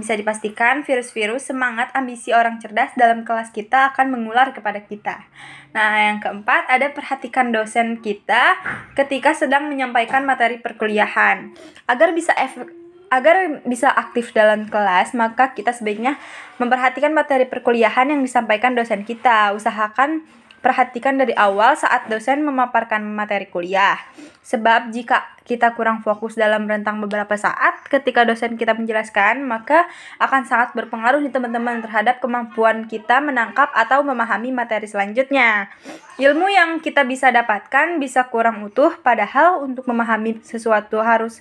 Bisa 0.00 0.16
dipastikan 0.16 0.80
virus-virus 0.80 1.52
semangat 1.52 1.92
ambisi 1.92 2.32
orang 2.32 2.56
cerdas 2.56 2.96
dalam 2.96 3.28
kelas 3.28 3.52
kita 3.52 3.92
akan 3.92 4.08
mengular 4.08 4.56
kepada 4.56 4.80
kita. 4.80 5.28
Nah, 5.76 6.08
yang 6.08 6.18
keempat 6.24 6.70
ada 6.72 6.88
perhatikan 6.96 7.52
dosen 7.52 8.00
kita 8.00 8.56
ketika 8.96 9.36
sedang 9.36 9.68
menyampaikan 9.68 10.24
materi 10.24 10.56
perkuliahan. 10.56 11.52
Agar 11.84 12.16
bisa 12.16 12.32
efek 12.40 12.79
agar 13.10 13.66
bisa 13.66 13.90
aktif 13.90 14.30
dalam 14.30 14.70
kelas, 14.70 15.18
maka 15.18 15.50
kita 15.50 15.74
sebaiknya 15.74 16.16
memperhatikan 16.62 17.10
materi 17.10 17.44
perkuliahan 17.44 18.06
yang 18.06 18.22
disampaikan 18.22 18.78
dosen 18.78 19.02
kita. 19.02 19.50
Usahakan 19.52 20.22
perhatikan 20.60 21.16
dari 21.16 21.32
awal 21.34 21.74
saat 21.74 22.06
dosen 22.06 22.44
memaparkan 22.46 23.02
materi 23.02 23.48
kuliah. 23.48 23.96
Sebab 24.44 24.92
jika 24.92 25.24
kita 25.48 25.74
kurang 25.74 26.04
fokus 26.04 26.36
dalam 26.38 26.68
rentang 26.68 27.00
beberapa 27.02 27.34
saat 27.34 27.82
ketika 27.88 28.22
dosen 28.22 28.54
kita 28.54 28.76
menjelaskan, 28.76 29.42
maka 29.42 29.88
akan 30.22 30.46
sangat 30.46 30.76
berpengaruh 30.76 31.18
nih 31.18 31.32
teman-teman 31.32 31.82
terhadap 31.82 32.22
kemampuan 32.22 32.86
kita 32.86 33.18
menangkap 33.18 33.72
atau 33.74 34.04
memahami 34.06 34.54
materi 34.54 34.86
selanjutnya. 34.86 35.72
Ilmu 36.20 36.46
yang 36.46 36.70
kita 36.78 37.02
bisa 37.08 37.32
dapatkan 37.32 37.98
bisa 37.98 38.28
kurang 38.28 38.62
utuh 38.62 38.94
padahal 39.00 39.64
untuk 39.64 39.88
memahami 39.88 40.38
sesuatu 40.44 41.00
harus 41.00 41.40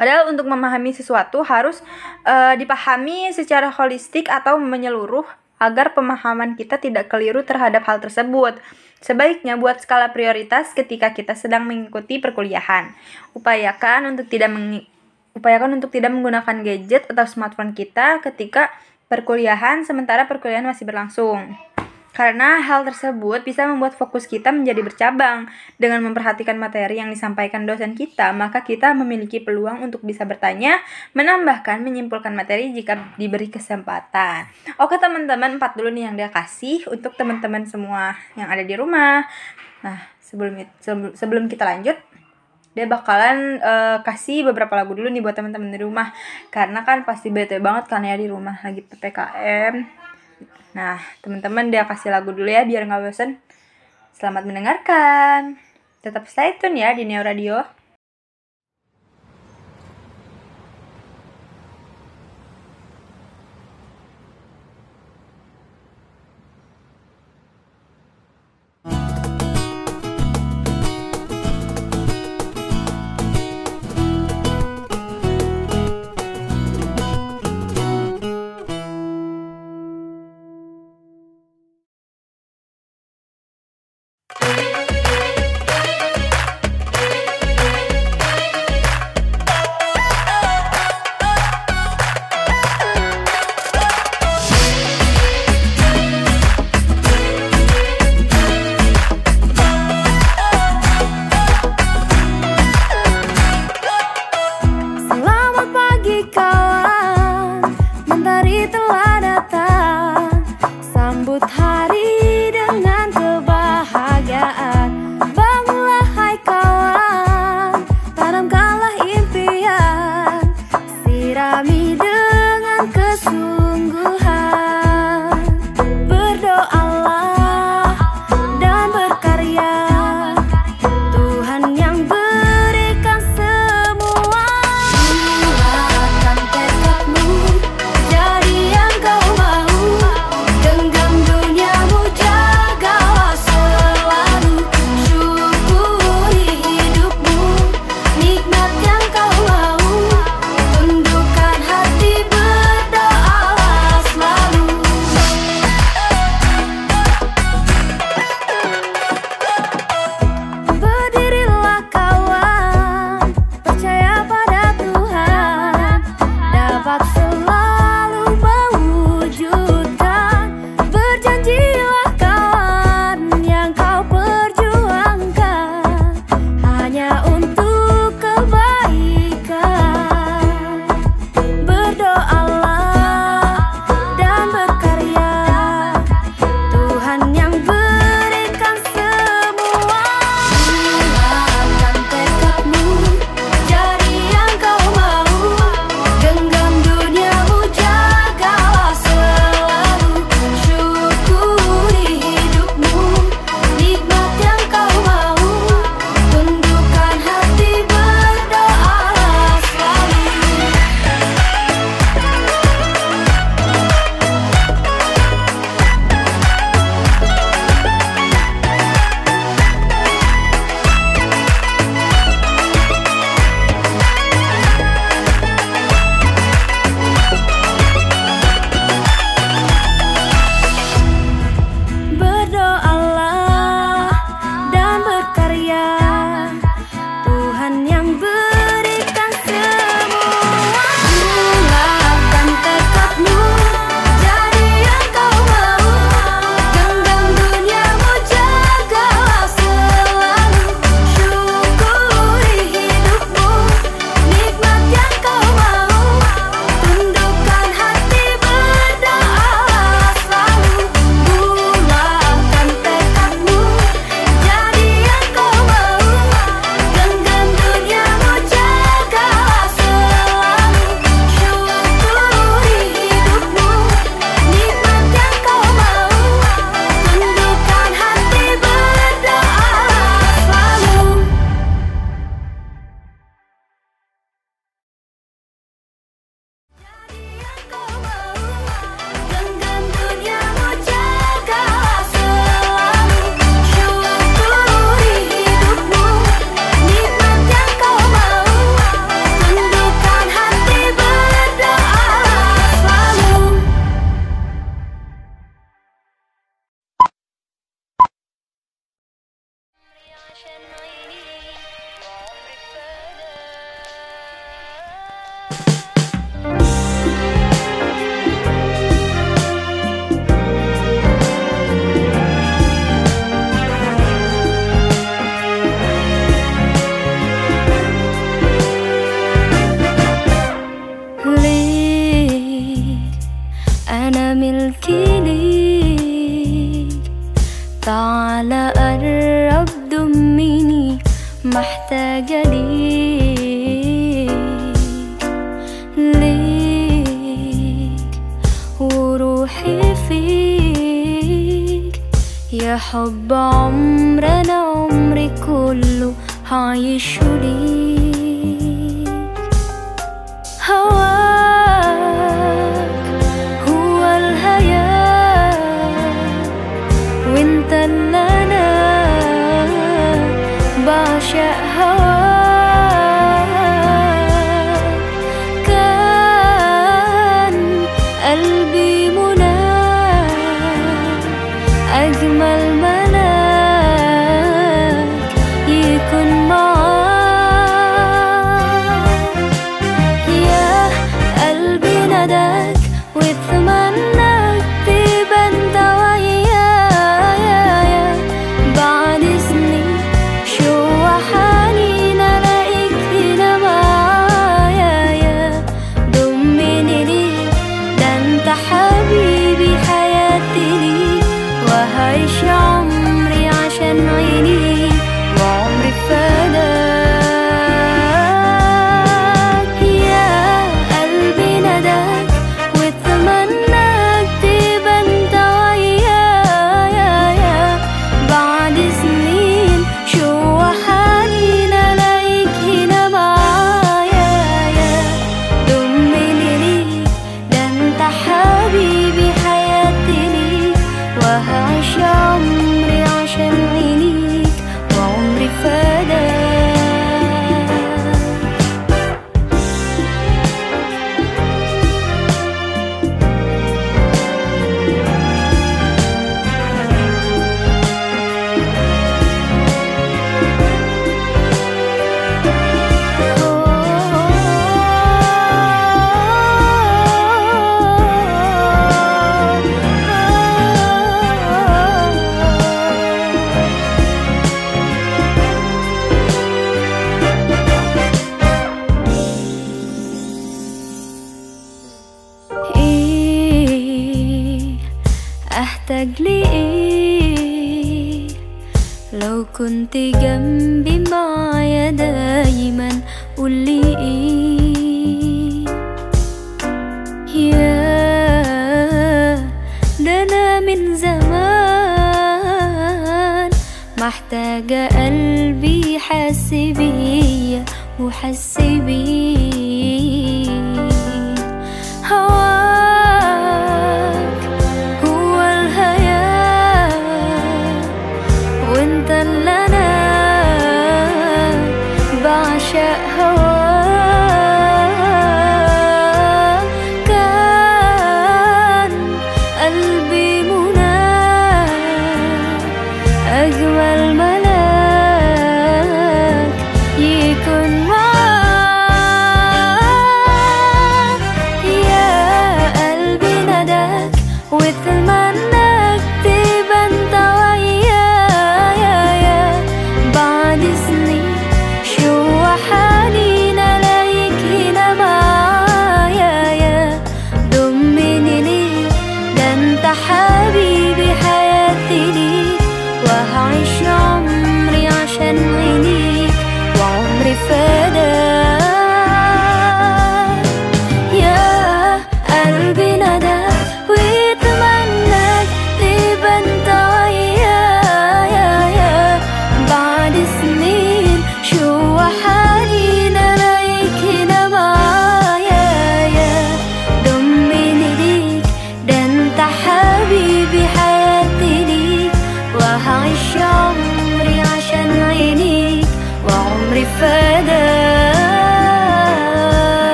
Padahal 0.00 0.32
untuk 0.32 0.48
memahami 0.48 0.96
sesuatu 0.96 1.44
harus 1.44 1.84
eh, 2.24 2.56
dipahami 2.56 3.36
secara 3.36 3.68
holistik 3.68 4.32
atau 4.32 4.56
menyeluruh 4.56 5.28
agar 5.60 5.92
pemahaman 5.92 6.56
kita 6.56 6.80
tidak 6.80 7.12
keliru 7.12 7.44
terhadap 7.44 7.84
hal 7.84 8.00
tersebut. 8.00 8.56
Sebaiknya 9.04 9.60
buat 9.60 9.84
skala 9.84 10.08
prioritas 10.16 10.72
ketika 10.72 11.12
kita 11.12 11.36
sedang 11.36 11.68
mengikuti 11.68 12.16
perkuliahan. 12.16 12.96
Upayakan 13.36 14.16
untuk 14.16 14.32
tidak 14.32 14.48
mengi- 14.48 14.88
upayakan 15.36 15.76
untuk 15.76 15.92
tidak 15.92 16.16
menggunakan 16.16 16.64
gadget 16.64 17.04
atau 17.12 17.28
smartphone 17.28 17.76
kita 17.76 18.24
ketika 18.24 18.72
perkuliahan 19.12 19.84
sementara 19.84 20.24
perkuliahan 20.24 20.64
masih 20.64 20.88
berlangsung. 20.88 21.60
Karena 22.10 22.58
hal 22.58 22.82
tersebut 22.82 23.46
bisa 23.46 23.70
membuat 23.70 23.94
fokus 23.94 24.26
kita 24.26 24.50
menjadi 24.50 24.82
bercabang. 24.82 25.46
Dengan 25.78 26.02
memperhatikan 26.02 26.58
materi 26.58 26.98
yang 26.98 27.08
disampaikan 27.08 27.64
dosen 27.64 27.94
kita, 27.94 28.34
maka 28.34 28.66
kita 28.66 28.92
memiliki 28.98 29.38
peluang 29.38 29.86
untuk 29.86 30.02
bisa 30.02 30.26
bertanya, 30.26 30.82
menambahkan, 31.14 31.80
menyimpulkan 31.80 32.34
materi 32.34 32.74
jika 32.74 33.14
diberi 33.14 33.46
kesempatan. 33.46 34.50
Oke 34.82 34.98
teman-teman, 34.98 35.56
empat 35.56 35.78
dulu 35.78 35.94
nih 35.94 36.10
yang 36.10 36.14
dia 36.18 36.28
kasih 36.28 36.82
untuk 36.90 37.14
teman-teman 37.14 37.64
semua 37.70 38.18
yang 38.34 38.50
ada 38.50 38.66
di 38.66 38.74
rumah. 38.74 39.24
Nah, 39.86 39.98
sebelum 40.18 40.60
sebelum, 41.14 41.46
kita 41.46 41.62
lanjut, 41.64 41.96
dia 42.74 42.86
bakalan 42.86 43.58
eh, 43.58 43.98
kasih 44.02 44.46
beberapa 44.50 44.78
lagu 44.78 44.94
dulu 44.94 45.10
nih 45.10 45.22
buat 45.22 45.34
teman-teman 45.34 45.74
di 45.74 45.80
rumah 45.82 46.14
karena 46.54 46.86
kan 46.86 47.02
pasti 47.02 47.26
bete 47.34 47.58
banget 47.58 47.90
kan 47.90 48.06
ya 48.06 48.14
di 48.14 48.30
rumah 48.30 48.62
lagi 48.62 48.86
ppkm 48.86 49.99
nah 50.76 51.02
teman-teman 51.24 51.72
dia 51.72 51.88
kasih 51.88 52.14
lagu 52.14 52.30
dulu 52.30 52.46
ya 52.46 52.62
biar 52.62 52.86
nggak 52.86 53.02
bosen. 53.10 53.40
Selamat 54.14 54.44
mendengarkan. 54.44 55.56
Tetap 56.04 56.28
stay 56.28 56.54
tune 56.60 56.78
ya 56.78 56.92
di 56.92 57.08
Neo 57.08 57.24
Radio 57.24 57.79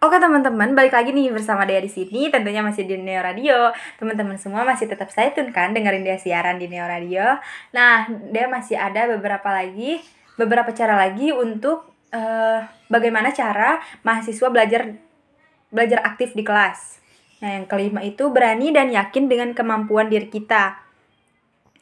Oke 0.00 0.16
teman-teman, 0.16 0.72
balik 0.72 0.96
lagi 0.96 1.12
nih 1.12 1.28
bersama 1.28 1.68
Dea 1.68 1.76
di 1.76 1.92
sini. 1.92 2.32
Tentunya 2.32 2.64
masih 2.64 2.88
di 2.88 2.96
Neo 2.96 3.20
Radio. 3.20 3.68
Teman-teman 4.00 4.40
semua 4.40 4.64
masih 4.64 4.88
tetap 4.88 5.12
saya 5.12 5.28
tune 5.36 5.52
kan 5.52 5.76
dengerin 5.76 6.00
dia 6.00 6.16
siaran 6.16 6.56
di 6.56 6.72
Neo 6.72 6.88
Radio. 6.88 7.36
Nah, 7.76 8.08
Dea 8.08 8.48
masih 8.48 8.80
ada 8.80 9.04
beberapa 9.12 9.52
lagi, 9.52 10.00
beberapa 10.40 10.72
cara 10.72 10.96
lagi 10.96 11.36
untuk 11.36 11.84
eh, 12.16 12.64
bagaimana 12.88 13.28
cara 13.36 13.76
mahasiswa 14.00 14.48
belajar 14.48 14.96
belajar 15.68 16.00
aktif 16.00 16.32
di 16.32 16.48
kelas. 16.48 16.96
Nah, 17.44 17.60
yang 17.60 17.68
kelima 17.68 18.00
itu 18.00 18.32
berani 18.32 18.72
dan 18.72 18.88
yakin 18.88 19.28
dengan 19.28 19.52
kemampuan 19.52 20.08
diri 20.08 20.32
kita. 20.32 20.80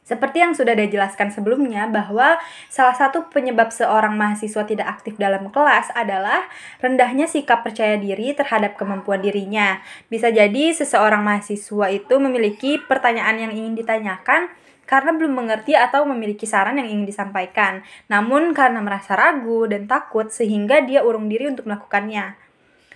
Seperti 0.09 0.41
yang 0.41 0.57
sudah 0.57 0.73
dijelaskan 0.73 1.29
sebelumnya 1.29 1.85
bahwa 1.85 2.41
salah 2.65 2.97
satu 2.97 3.29
penyebab 3.29 3.69
seorang 3.69 4.17
mahasiswa 4.17 4.65
tidak 4.65 4.89
aktif 4.89 5.21
dalam 5.21 5.53
kelas 5.53 5.93
adalah 5.93 6.49
rendahnya 6.81 7.29
sikap 7.29 7.61
percaya 7.61 7.93
diri 7.93 8.33
terhadap 8.33 8.73
kemampuan 8.73 9.21
dirinya. 9.21 9.77
Bisa 10.09 10.33
jadi 10.33 10.73
seseorang 10.73 11.21
mahasiswa 11.21 11.93
itu 11.93 12.15
memiliki 12.17 12.81
pertanyaan 12.81 13.37
yang 13.37 13.53
ingin 13.53 13.77
ditanyakan 13.77 14.49
karena 14.89 15.13
belum 15.13 15.37
mengerti 15.37 15.77
atau 15.77 16.01
memiliki 16.09 16.49
saran 16.49 16.81
yang 16.81 16.89
ingin 16.89 17.05
disampaikan. 17.05 17.85
Namun 18.09 18.57
karena 18.57 18.81
merasa 18.81 19.13
ragu 19.13 19.69
dan 19.69 19.85
takut 19.85 20.33
sehingga 20.33 20.81
dia 20.81 21.05
urung 21.05 21.29
diri 21.29 21.45
untuk 21.45 21.69
melakukannya. 21.69 22.48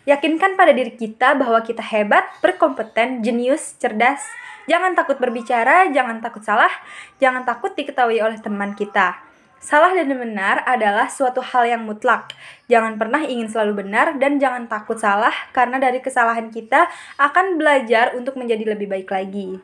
Yakinkan 0.04 0.60
pada 0.60 0.76
diri 0.76 0.96
kita 0.96 1.36
bahwa 1.40 1.64
kita 1.64 1.82
hebat, 1.82 2.28
berkompeten, 2.44 3.24
jenius, 3.24 3.80
cerdas, 3.80 4.20
Jangan 4.64 4.96
takut 4.96 5.20
berbicara, 5.20 5.92
jangan 5.92 6.24
takut 6.24 6.40
salah, 6.40 6.72
jangan 7.20 7.44
takut 7.44 7.76
diketahui 7.76 8.24
oleh 8.24 8.40
teman 8.40 8.72
kita. 8.72 9.20
Salah 9.60 9.96
dan 9.96 10.12
benar 10.12 10.64
adalah 10.68 11.08
suatu 11.08 11.40
hal 11.40 11.68
yang 11.68 11.84
mutlak. 11.88 12.36
Jangan 12.68 13.00
pernah 13.00 13.24
ingin 13.24 13.48
selalu 13.48 13.84
benar 13.88 14.16
dan 14.20 14.40
jangan 14.40 14.68
takut 14.68 15.00
salah 15.00 15.32
karena 15.56 15.80
dari 15.80 16.04
kesalahan 16.04 16.52
kita 16.52 16.88
akan 17.16 17.60
belajar 17.60 18.16
untuk 18.16 18.36
menjadi 18.36 18.76
lebih 18.76 18.92
baik 18.92 19.08
lagi. 19.12 19.60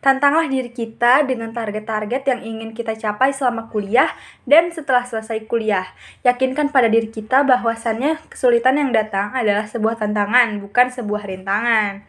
Tantanglah 0.00 0.48
diri 0.48 0.72
kita 0.72 1.28
dengan 1.28 1.52
target-target 1.52 2.24
yang 2.24 2.40
ingin 2.40 2.72
kita 2.72 2.96
capai 2.96 3.36
selama 3.36 3.68
kuliah 3.68 4.08
dan 4.48 4.72
setelah 4.72 5.04
selesai 5.04 5.44
kuliah. 5.44 5.84
Yakinkan 6.24 6.72
pada 6.72 6.88
diri 6.88 7.12
kita 7.12 7.44
bahwasannya 7.44 8.16
kesulitan 8.32 8.80
yang 8.80 8.96
datang 8.96 9.36
adalah 9.36 9.68
sebuah 9.68 10.00
tantangan, 10.00 10.56
bukan 10.64 10.88
sebuah 10.88 11.28
rintangan. 11.28 12.00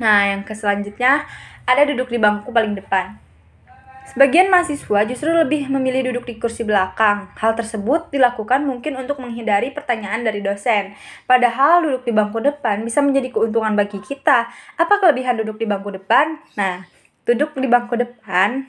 Nah, 0.00 0.20
yang 0.32 0.40
ke 0.40 0.56
selanjutnya 0.56 1.28
ada 1.68 1.84
duduk 1.84 2.08
di 2.08 2.16
bangku 2.16 2.48
paling 2.48 2.72
depan. 2.72 3.29
Sebagian 4.10 4.50
mahasiswa 4.50 5.06
justru 5.06 5.30
lebih 5.30 5.70
memilih 5.70 6.10
duduk 6.10 6.26
di 6.26 6.34
kursi 6.42 6.66
belakang. 6.66 7.30
Hal 7.38 7.54
tersebut 7.54 8.10
dilakukan 8.10 8.66
mungkin 8.66 8.98
untuk 8.98 9.22
menghindari 9.22 9.70
pertanyaan 9.70 10.26
dari 10.26 10.42
dosen. 10.42 10.98
Padahal 11.30 11.86
duduk 11.86 12.02
di 12.02 12.10
bangku 12.10 12.42
depan 12.42 12.82
bisa 12.82 12.98
menjadi 13.06 13.30
keuntungan 13.30 13.78
bagi 13.78 14.02
kita. 14.02 14.50
Apa 14.74 14.98
kelebihan 14.98 15.38
duduk 15.38 15.62
di 15.62 15.66
bangku 15.70 15.94
depan? 15.94 16.42
Nah, 16.58 16.90
duduk 17.22 17.54
di 17.54 17.70
bangku 17.70 17.94
depan 17.94 18.66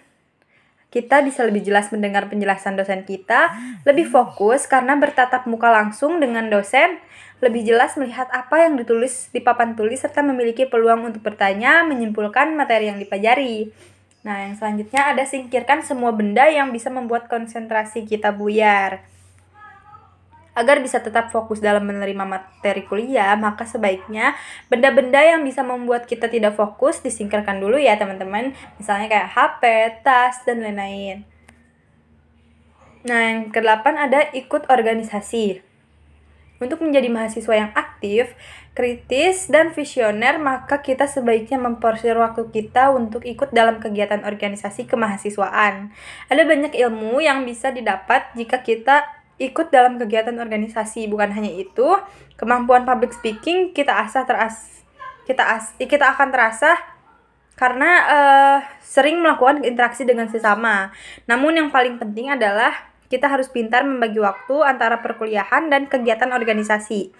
kita 0.91 1.23
bisa 1.23 1.47
lebih 1.47 1.63
jelas 1.63 1.87
mendengar 1.89 2.27
penjelasan 2.27 2.75
dosen 2.75 3.07
kita, 3.07 3.55
lebih 3.87 4.11
fokus 4.11 4.67
karena 4.67 4.99
bertatap 4.99 5.47
muka 5.47 5.71
langsung 5.71 6.19
dengan 6.19 6.51
dosen, 6.51 6.99
lebih 7.39 7.63
jelas 7.63 7.95
melihat 7.95 8.27
apa 8.29 8.67
yang 8.67 8.75
ditulis 8.75 9.31
di 9.31 9.39
papan 9.39 9.73
tulis 9.73 10.03
serta 10.03 10.19
memiliki 10.19 10.67
peluang 10.67 11.07
untuk 11.07 11.23
bertanya, 11.23 11.87
menyimpulkan 11.87 12.53
materi 12.59 12.91
yang 12.91 12.99
dipelajari. 12.99 13.71
Nah, 14.21 14.45
yang 14.45 14.53
selanjutnya 14.53 15.01
ada 15.17 15.25
singkirkan 15.25 15.81
semua 15.81 16.13
benda 16.13 16.45
yang 16.45 16.69
bisa 16.69 16.93
membuat 16.93 17.25
konsentrasi 17.25 18.05
kita 18.05 18.29
buyar. 18.29 19.01
Agar 20.53 20.83
bisa 20.83 21.01
tetap 21.01 21.33
fokus 21.33 21.63
dalam 21.63 21.87
menerima 21.87 22.27
materi 22.27 22.85
kuliah, 22.85 23.33
maka 23.39 23.65
sebaiknya 23.65 24.37
benda-benda 24.69 25.17
yang 25.23 25.41
bisa 25.41 25.65
membuat 25.65 26.05
kita 26.05 26.29
tidak 26.29 26.53
fokus 26.53 27.01
disingkirkan 27.01 27.57
dulu 27.57 27.81
ya 27.81 27.97
teman-teman. 27.97 28.53
Misalnya 28.77 29.07
kayak 29.09 29.29
HP, 29.31 29.63
tas, 30.05 30.43
dan 30.45 30.61
lain-lain. 30.61 31.25
Nah, 33.01 33.19
yang 33.25 33.49
kedelapan 33.49 33.97
ada 33.97 34.29
ikut 34.37 34.69
organisasi. 34.69 35.65
Untuk 36.61 36.77
menjadi 36.85 37.09
mahasiswa 37.09 37.55
yang 37.57 37.71
aktif, 37.73 38.37
kritis, 38.71 39.51
dan 39.51 39.75
visioner, 39.75 40.39
maka 40.39 40.79
kita 40.79 41.03
sebaiknya 41.03 41.59
memporsir 41.59 42.15
waktu 42.15 42.47
kita 42.49 42.95
untuk 42.95 43.27
ikut 43.27 43.51
dalam 43.51 43.83
kegiatan 43.83 44.23
organisasi 44.23 44.87
kemahasiswaan. 44.87 45.91
Ada 46.31 46.43
banyak 46.47 46.73
ilmu 46.79 47.19
yang 47.19 47.43
bisa 47.43 47.75
didapat 47.75 48.31
jika 48.39 48.63
kita 48.63 49.03
ikut 49.41 49.75
dalam 49.75 49.99
kegiatan 49.99 50.37
organisasi. 50.39 51.11
Bukan 51.11 51.35
hanya 51.35 51.51
itu, 51.51 51.99
kemampuan 52.39 52.87
public 52.87 53.11
speaking 53.11 53.75
kita 53.75 54.07
asah 54.07 54.23
teras 54.23 54.81
kita 55.25 55.43
as 55.45 55.71
kita 55.77 56.11
akan 56.17 56.33
terasa 56.33 56.75
karena 57.55 57.89
uh, 58.09 58.57
sering 58.81 59.21
melakukan 59.21 59.61
interaksi 59.61 60.01
dengan 60.01 60.25
sesama. 60.27 60.89
Namun 61.29 61.61
yang 61.61 61.69
paling 61.69 62.01
penting 62.01 62.33
adalah 62.33 62.73
kita 63.11 63.27
harus 63.29 63.51
pintar 63.51 63.85
membagi 63.85 64.17
waktu 64.17 64.55
antara 64.65 65.03
perkuliahan 65.03 65.69
dan 65.69 65.85
kegiatan 65.85 66.31
organisasi. 66.33 67.13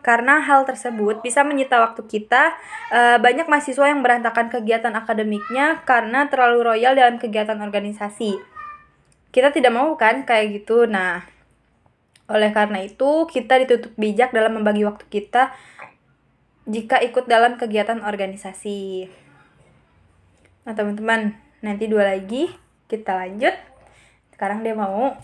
Karena 0.00 0.40
hal 0.40 0.64
tersebut 0.64 1.20
bisa 1.20 1.44
menyita 1.44 1.80
waktu 1.80 2.04
kita. 2.08 2.56
Uh, 2.88 3.16
banyak 3.20 3.46
mahasiswa 3.46 3.86
yang 3.88 4.00
berantakan 4.00 4.48
kegiatan 4.48 4.92
akademiknya 4.96 5.84
karena 5.84 6.26
terlalu 6.32 6.74
royal 6.74 6.96
dalam 6.96 7.20
kegiatan 7.20 7.56
organisasi. 7.60 8.40
Kita 9.30 9.52
tidak 9.52 9.72
mau 9.72 9.94
kan 10.00 10.24
kayak 10.24 10.64
gitu. 10.64 10.88
Nah, 10.88 11.22
oleh 12.26 12.50
karena 12.50 12.82
itu, 12.82 13.28
kita 13.28 13.60
ditutup 13.62 13.92
bijak 13.94 14.32
dalam 14.34 14.58
membagi 14.58 14.82
waktu 14.88 15.04
kita 15.06 15.54
jika 16.70 17.02
ikut 17.02 17.26
dalam 17.26 17.58
kegiatan 17.58 18.02
organisasi. 18.06 19.10
Nah, 20.66 20.72
teman-teman, 20.76 21.34
nanti 21.64 21.90
dua 21.90 22.06
lagi 22.14 22.52
kita 22.86 23.16
lanjut. 23.16 23.54
Sekarang 24.34 24.62
dia 24.62 24.72
mau 24.72 25.14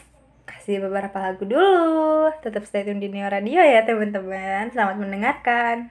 kasih 0.47 0.79
beberapa 0.87 1.19
lagu 1.19 1.43
dulu. 1.43 2.31
Tetap 2.41 2.63
stay 2.65 2.87
tune 2.87 3.03
di 3.03 3.11
Neo 3.11 3.27
Radio 3.27 3.59
ya, 3.61 3.83
teman-teman. 3.83 4.71
Selamat 4.71 4.97
mendengarkan. 5.03 5.91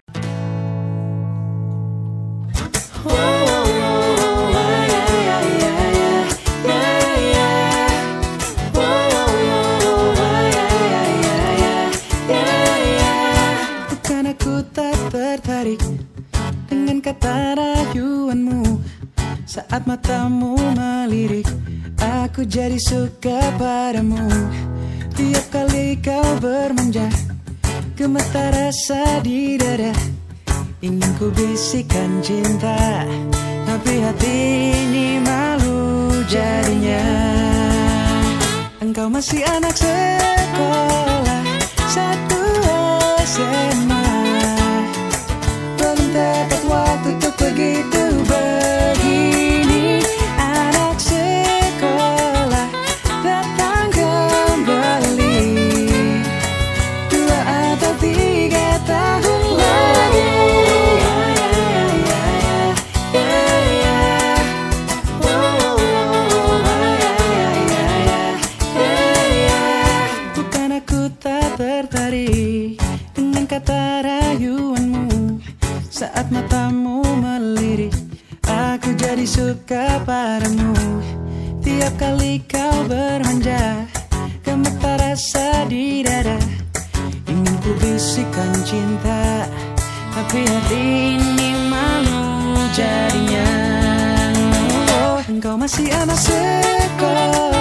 Bukan 13.92 14.26
tak 14.74 14.98
tertarik 15.12 15.82
dengan 16.72 16.98
kata 17.04 17.60
rayuanmu 17.60 18.65
Saat 19.56 19.88
matamu 19.88 20.60
melirik 20.76 21.48
Aku 21.96 22.44
jadi 22.44 22.76
suka 22.76 23.40
padamu. 23.56 24.20
Tiap 25.16 25.46
kali 25.48 25.96
kau 26.04 26.36
bermanja 26.44 27.08
Gemetar 27.96 28.52
rasa 28.52 29.24
di 29.24 29.56
dada. 29.56 29.96
Ingin 30.84 31.08
ku 31.16 31.32
bisikan 31.32 32.20
cinta 32.20 33.08
Tapi 33.64 34.04
hati 34.04 34.36
ini 34.76 35.24
malu 35.24 36.12
jadinya. 36.28 37.08
Engkau 38.84 39.08
masih 39.08 39.40
anak 39.56 39.80
sekolah 39.80 41.44
Satu 41.88 42.44
SMA 43.24 44.04
Belum 45.80 46.08
dapat 46.12 46.62
waktu 46.68 47.08
untuk 47.16 47.36
begitu 47.40 48.35
Tiap 81.76 81.92
kali 82.00 82.40
kau 82.48 82.88
bermanja 82.88 83.84
Gemetar 84.48 84.96
rasa 84.96 85.68
di 85.68 86.08
dada. 86.08 86.40
Ingin 87.28 87.56
ku 87.60 87.76
bisikan 87.84 88.56
cinta 88.64 89.44
Tapi 90.16 90.40
hati 90.48 91.20
ini 91.20 91.52
malu 91.68 92.56
jadinya. 92.72 93.52
Oh, 95.04 95.20
Engkau 95.28 95.60
masih 95.60 95.92
anak 95.92 96.16
sekolah 96.16 97.55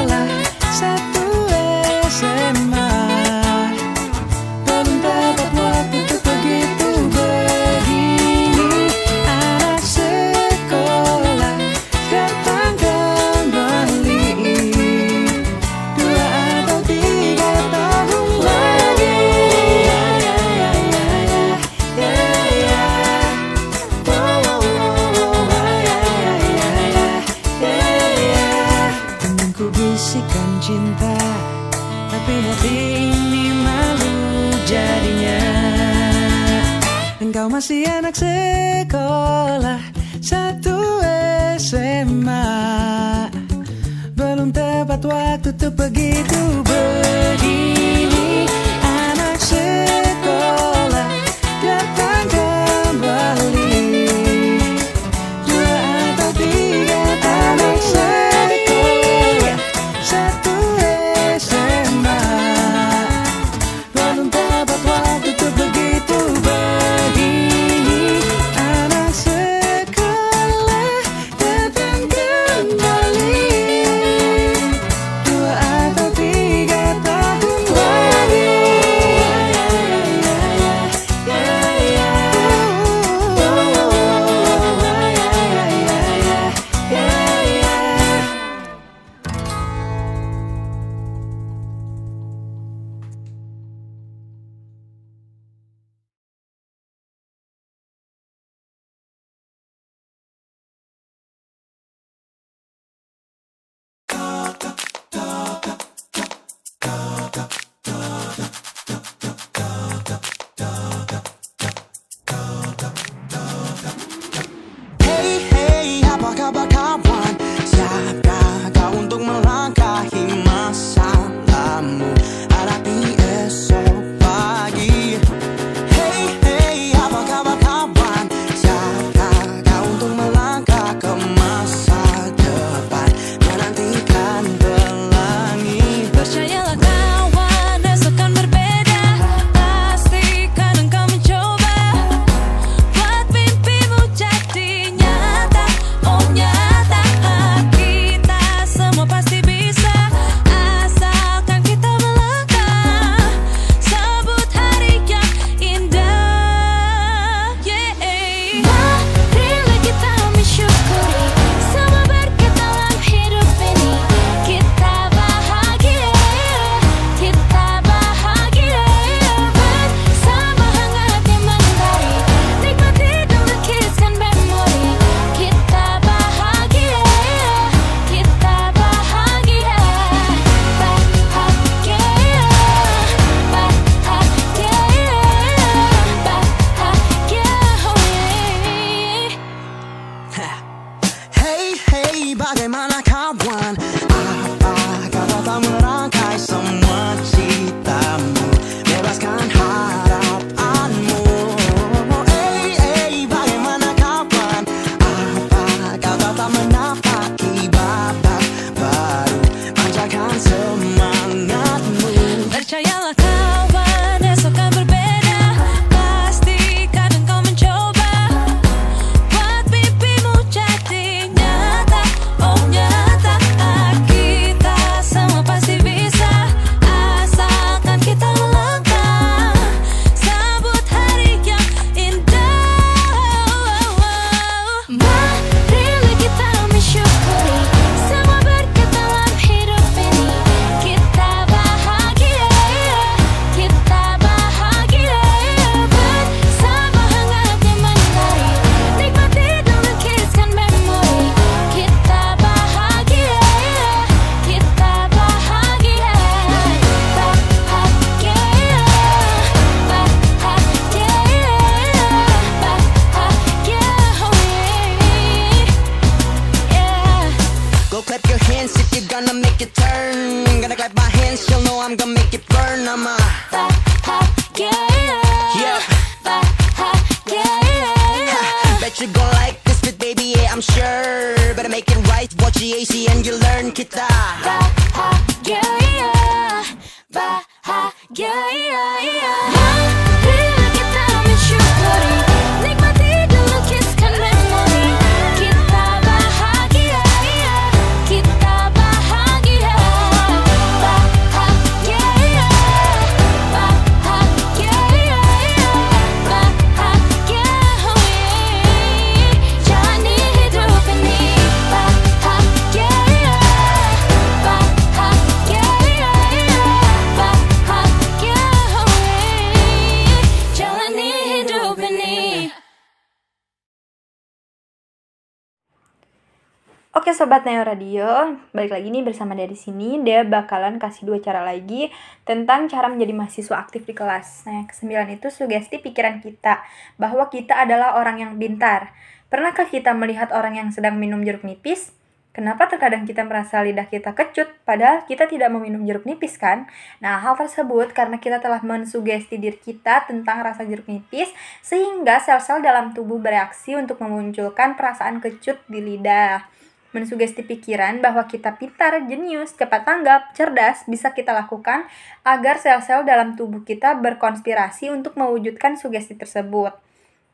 sobat 327.24 327.48
Neo 327.48 327.64
Radio, 327.64 328.36
balik 328.52 328.76
lagi 328.76 328.92
nih 328.92 329.00
bersama 329.00 329.32
dari 329.32 329.56
sini. 329.56 329.96
Dia 330.04 330.28
bakalan 330.28 330.76
kasih 330.76 331.08
dua 331.08 331.24
cara 331.24 331.40
lagi 331.40 331.88
tentang 332.28 332.68
cara 332.68 332.92
menjadi 332.92 333.16
mahasiswa 333.16 333.64
aktif 333.64 333.88
di 333.88 333.96
kelas. 333.96 334.44
Nah, 334.44 334.60
yang 334.60 334.68
kesembilan 334.68 335.08
itu 335.08 335.32
sugesti 335.32 335.80
pikiran 335.80 336.20
kita 336.20 336.60
bahwa 337.00 337.32
kita 337.32 337.56
adalah 337.64 337.96
orang 337.96 338.20
yang 338.20 338.36
pintar. 338.36 338.92
Pernahkah 339.32 339.64
kita 339.72 339.96
melihat 339.96 340.36
orang 340.36 340.60
yang 340.60 340.68
sedang 340.68 341.00
minum 341.00 341.24
jeruk 341.24 341.48
nipis? 341.48 341.96
Kenapa 342.36 342.68
terkadang 342.68 343.08
kita 343.08 343.24
merasa 343.24 343.64
lidah 343.64 343.88
kita 343.88 344.12
kecut, 344.12 344.52
padahal 344.68 345.08
kita 345.08 345.24
tidak 345.24 345.48
meminum 345.48 345.80
jeruk 345.88 346.04
nipis 346.04 346.36
kan? 346.36 346.68
Nah, 347.00 347.24
hal 347.24 347.40
tersebut 347.40 347.96
karena 347.96 348.20
kita 348.20 348.44
telah 348.44 348.60
mensugesti 348.60 349.40
diri 349.40 349.56
kita 349.56 350.04
tentang 350.04 350.44
rasa 350.44 350.68
jeruk 350.68 350.92
nipis, 350.92 351.32
sehingga 351.64 352.20
sel-sel 352.20 352.60
dalam 352.60 352.92
tubuh 352.92 353.16
bereaksi 353.16 353.72
untuk 353.72 353.96
memunculkan 354.04 354.76
perasaan 354.76 355.24
kecut 355.24 355.56
di 355.72 355.80
lidah. 355.80 356.52
Mensugesti 356.94 357.42
pikiran 357.42 357.98
bahwa 357.98 358.22
kita 358.30 358.54
pintar, 358.54 358.94
jenius, 359.10 359.58
cepat 359.58 359.82
tanggap, 359.82 360.30
cerdas 360.30 360.86
bisa 360.86 361.10
kita 361.10 361.34
lakukan 361.34 361.90
agar 362.22 362.62
sel-sel 362.62 363.02
dalam 363.02 363.34
tubuh 363.34 363.66
kita 363.66 363.98
berkonspirasi 363.98 364.94
untuk 364.94 365.18
mewujudkan 365.18 365.74
sugesti 365.74 366.14
tersebut. 366.14 366.70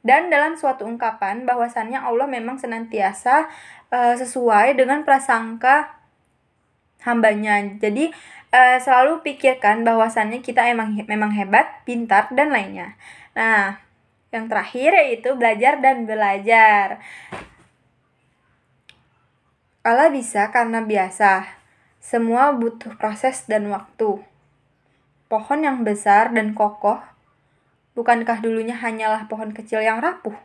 Dan 0.00 0.32
dalam 0.32 0.56
suatu 0.56 0.88
ungkapan 0.88 1.44
bahwasannya 1.44 2.00
Allah 2.00 2.24
memang 2.24 2.56
senantiasa 2.56 3.52
eh, 3.92 4.16
sesuai 4.16 4.80
dengan 4.80 5.04
prasangka 5.04 5.92
hambanya. 7.04 7.60
Jadi 7.76 8.08
eh, 8.56 8.78
selalu 8.80 9.20
pikirkan 9.20 9.84
bahwasannya 9.84 10.40
kita 10.40 10.72
emang 10.72 10.96
memang 11.04 11.36
hebat, 11.36 11.84
pintar 11.84 12.32
dan 12.32 12.48
lainnya. 12.48 12.96
Nah, 13.36 13.76
yang 14.32 14.48
terakhir 14.48 14.94
yaitu 14.94 15.36
belajar 15.36 15.84
dan 15.84 16.08
belajar. 16.08 17.02
Allah 19.80 20.12
bisa 20.12 20.52
karena 20.52 20.84
biasa. 20.84 21.48
Semua 22.04 22.52
butuh 22.52 23.00
proses 23.00 23.48
dan 23.48 23.64
waktu. 23.72 24.20
Pohon 25.32 25.60
yang 25.64 25.80
besar 25.88 26.36
dan 26.36 26.52
kokoh, 26.52 27.00
bukankah 27.96 28.44
dulunya 28.44 28.76
hanyalah 28.76 29.24
pohon 29.24 29.56
kecil 29.56 29.80
yang 29.80 30.04
rapuh? 30.04 30.36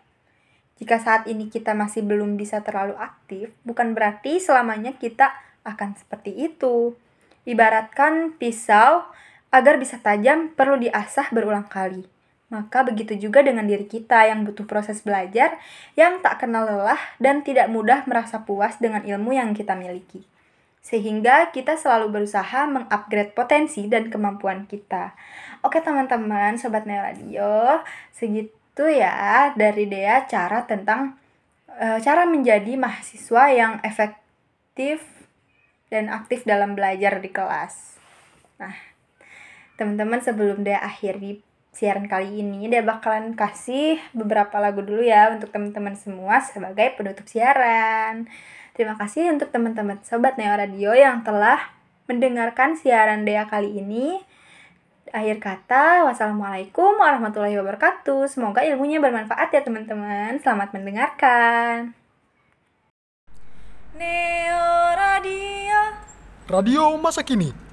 Jika 0.80 1.04
saat 1.04 1.28
ini 1.28 1.52
kita 1.52 1.76
masih 1.76 2.08
belum 2.08 2.40
bisa 2.40 2.64
terlalu 2.64 2.96
aktif, 2.96 3.52
bukan 3.68 3.92
berarti 3.92 4.40
selamanya 4.40 4.96
kita 4.96 5.36
akan 5.68 6.00
seperti 6.00 6.32
itu. 6.52 6.96
Ibaratkan 7.44 8.40
pisau, 8.40 9.04
agar 9.52 9.76
bisa 9.76 10.00
tajam 10.00 10.52
perlu 10.56 10.80
diasah 10.80 11.28
berulang 11.36 11.68
kali. 11.68 12.08
Maka 12.56 12.88
begitu 12.88 13.20
juga 13.20 13.44
dengan 13.44 13.68
diri 13.68 13.84
kita 13.84 14.32
yang 14.32 14.48
butuh 14.48 14.64
proses 14.64 15.04
belajar, 15.04 15.60
yang 16.00 16.24
tak 16.24 16.40
kenal 16.40 16.64
lelah 16.64 17.00
dan 17.20 17.44
tidak 17.44 17.68
mudah 17.68 18.08
merasa 18.08 18.48
puas 18.48 18.80
dengan 18.80 19.04
ilmu 19.04 19.36
yang 19.36 19.52
kita 19.52 19.76
miliki. 19.76 20.24
Sehingga 20.80 21.52
kita 21.52 21.76
selalu 21.76 22.16
berusaha 22.16 22.64
mengupgrade 22.64 23.36
potensi 23.36 23.84
dan 23.92 24.08
kemampuan 24.08 24.64
kita. 24.72 25.12
Oke 25.68 25.84
teman-teman, 25.84 26.56
Sobat 26.56 26.88
Neo 26.88 27.04
Radio, 27.04 27.84
segitu 28.16 28.88
ya 28.88 29.52
dari 29.60 29.92
Dea 29.92 30.24
cara 30.24 30.64
tentang 30.64 31.20
eh, 31.76 32.00
cara 32.00 32.24
menjadi 32.24 32.80
mahasiswa 32.80 33.44
yang 33.52 33.74
efektif 33.84 35.04
dan 35.92 36.08
aktif 36.08 36.48
dalam 36.48 36.72
belajar 36.74 37.20
di 37.20 37.30
kelas. 37.30 38.00
Nah, 38.64 38.78
teman-teman 39.76 40.24
sebelum 40.24 40.64
Dea 40.64 40.80
akhiri 40.80 41.45
siaran 41.76 42.08
kali 42.08 42.40
ini, 42.40 42.72
Dea 42.72 42.80
bakalan 42.80 43.36
kasih 43.36 44.00
beberapa 44.16 44.56
lagu 44.64 44.80
dulu 44.80 45.04
ya 45.04 45.36
untuk 45.36 45.52
teman-teman 45.52 46.00
semua 46.00 46.40
sebagai 46.40 46.96
penutup 46.96 47.28
siaran. 47.28 48.32
Terima 48.72 48.96
kasih 48.96 49.36
untuk 49.36 49.52
teman-teman 49.52 50.00
Sobat 50.08 50.40
Neo 50.40 50.56
Radio 50.56 50.96
yang 50.96 51.28
telah 51.28 51.76
mendengarkan 52.08 52.80
siaran 52.80 53.28
Dea 53.28 53.44
kali 53.44 53.76
ini. 53.84 54.24
Akhir 55.12 55.44
kata, 55.44 56.08
wassalamualaikum 56.08 56.96
warahmatullahi 56.96 57.60
wabarakatuh. 57.60 58.28
Semoga 58.32 58.64
ilmunya 58.64 59.04
bermanfaat 59.04 59.52
ya 59.52 59.62
teman-teman. 59.62 60.40
Selamat 60.40 60.72
mendengarkan. 60.72 61.92
Neo 63.96 64.68
Radio 64.96 65.80
Radio 66.52 66.84
masa 67.00 67.24
kini. 67.24 67.65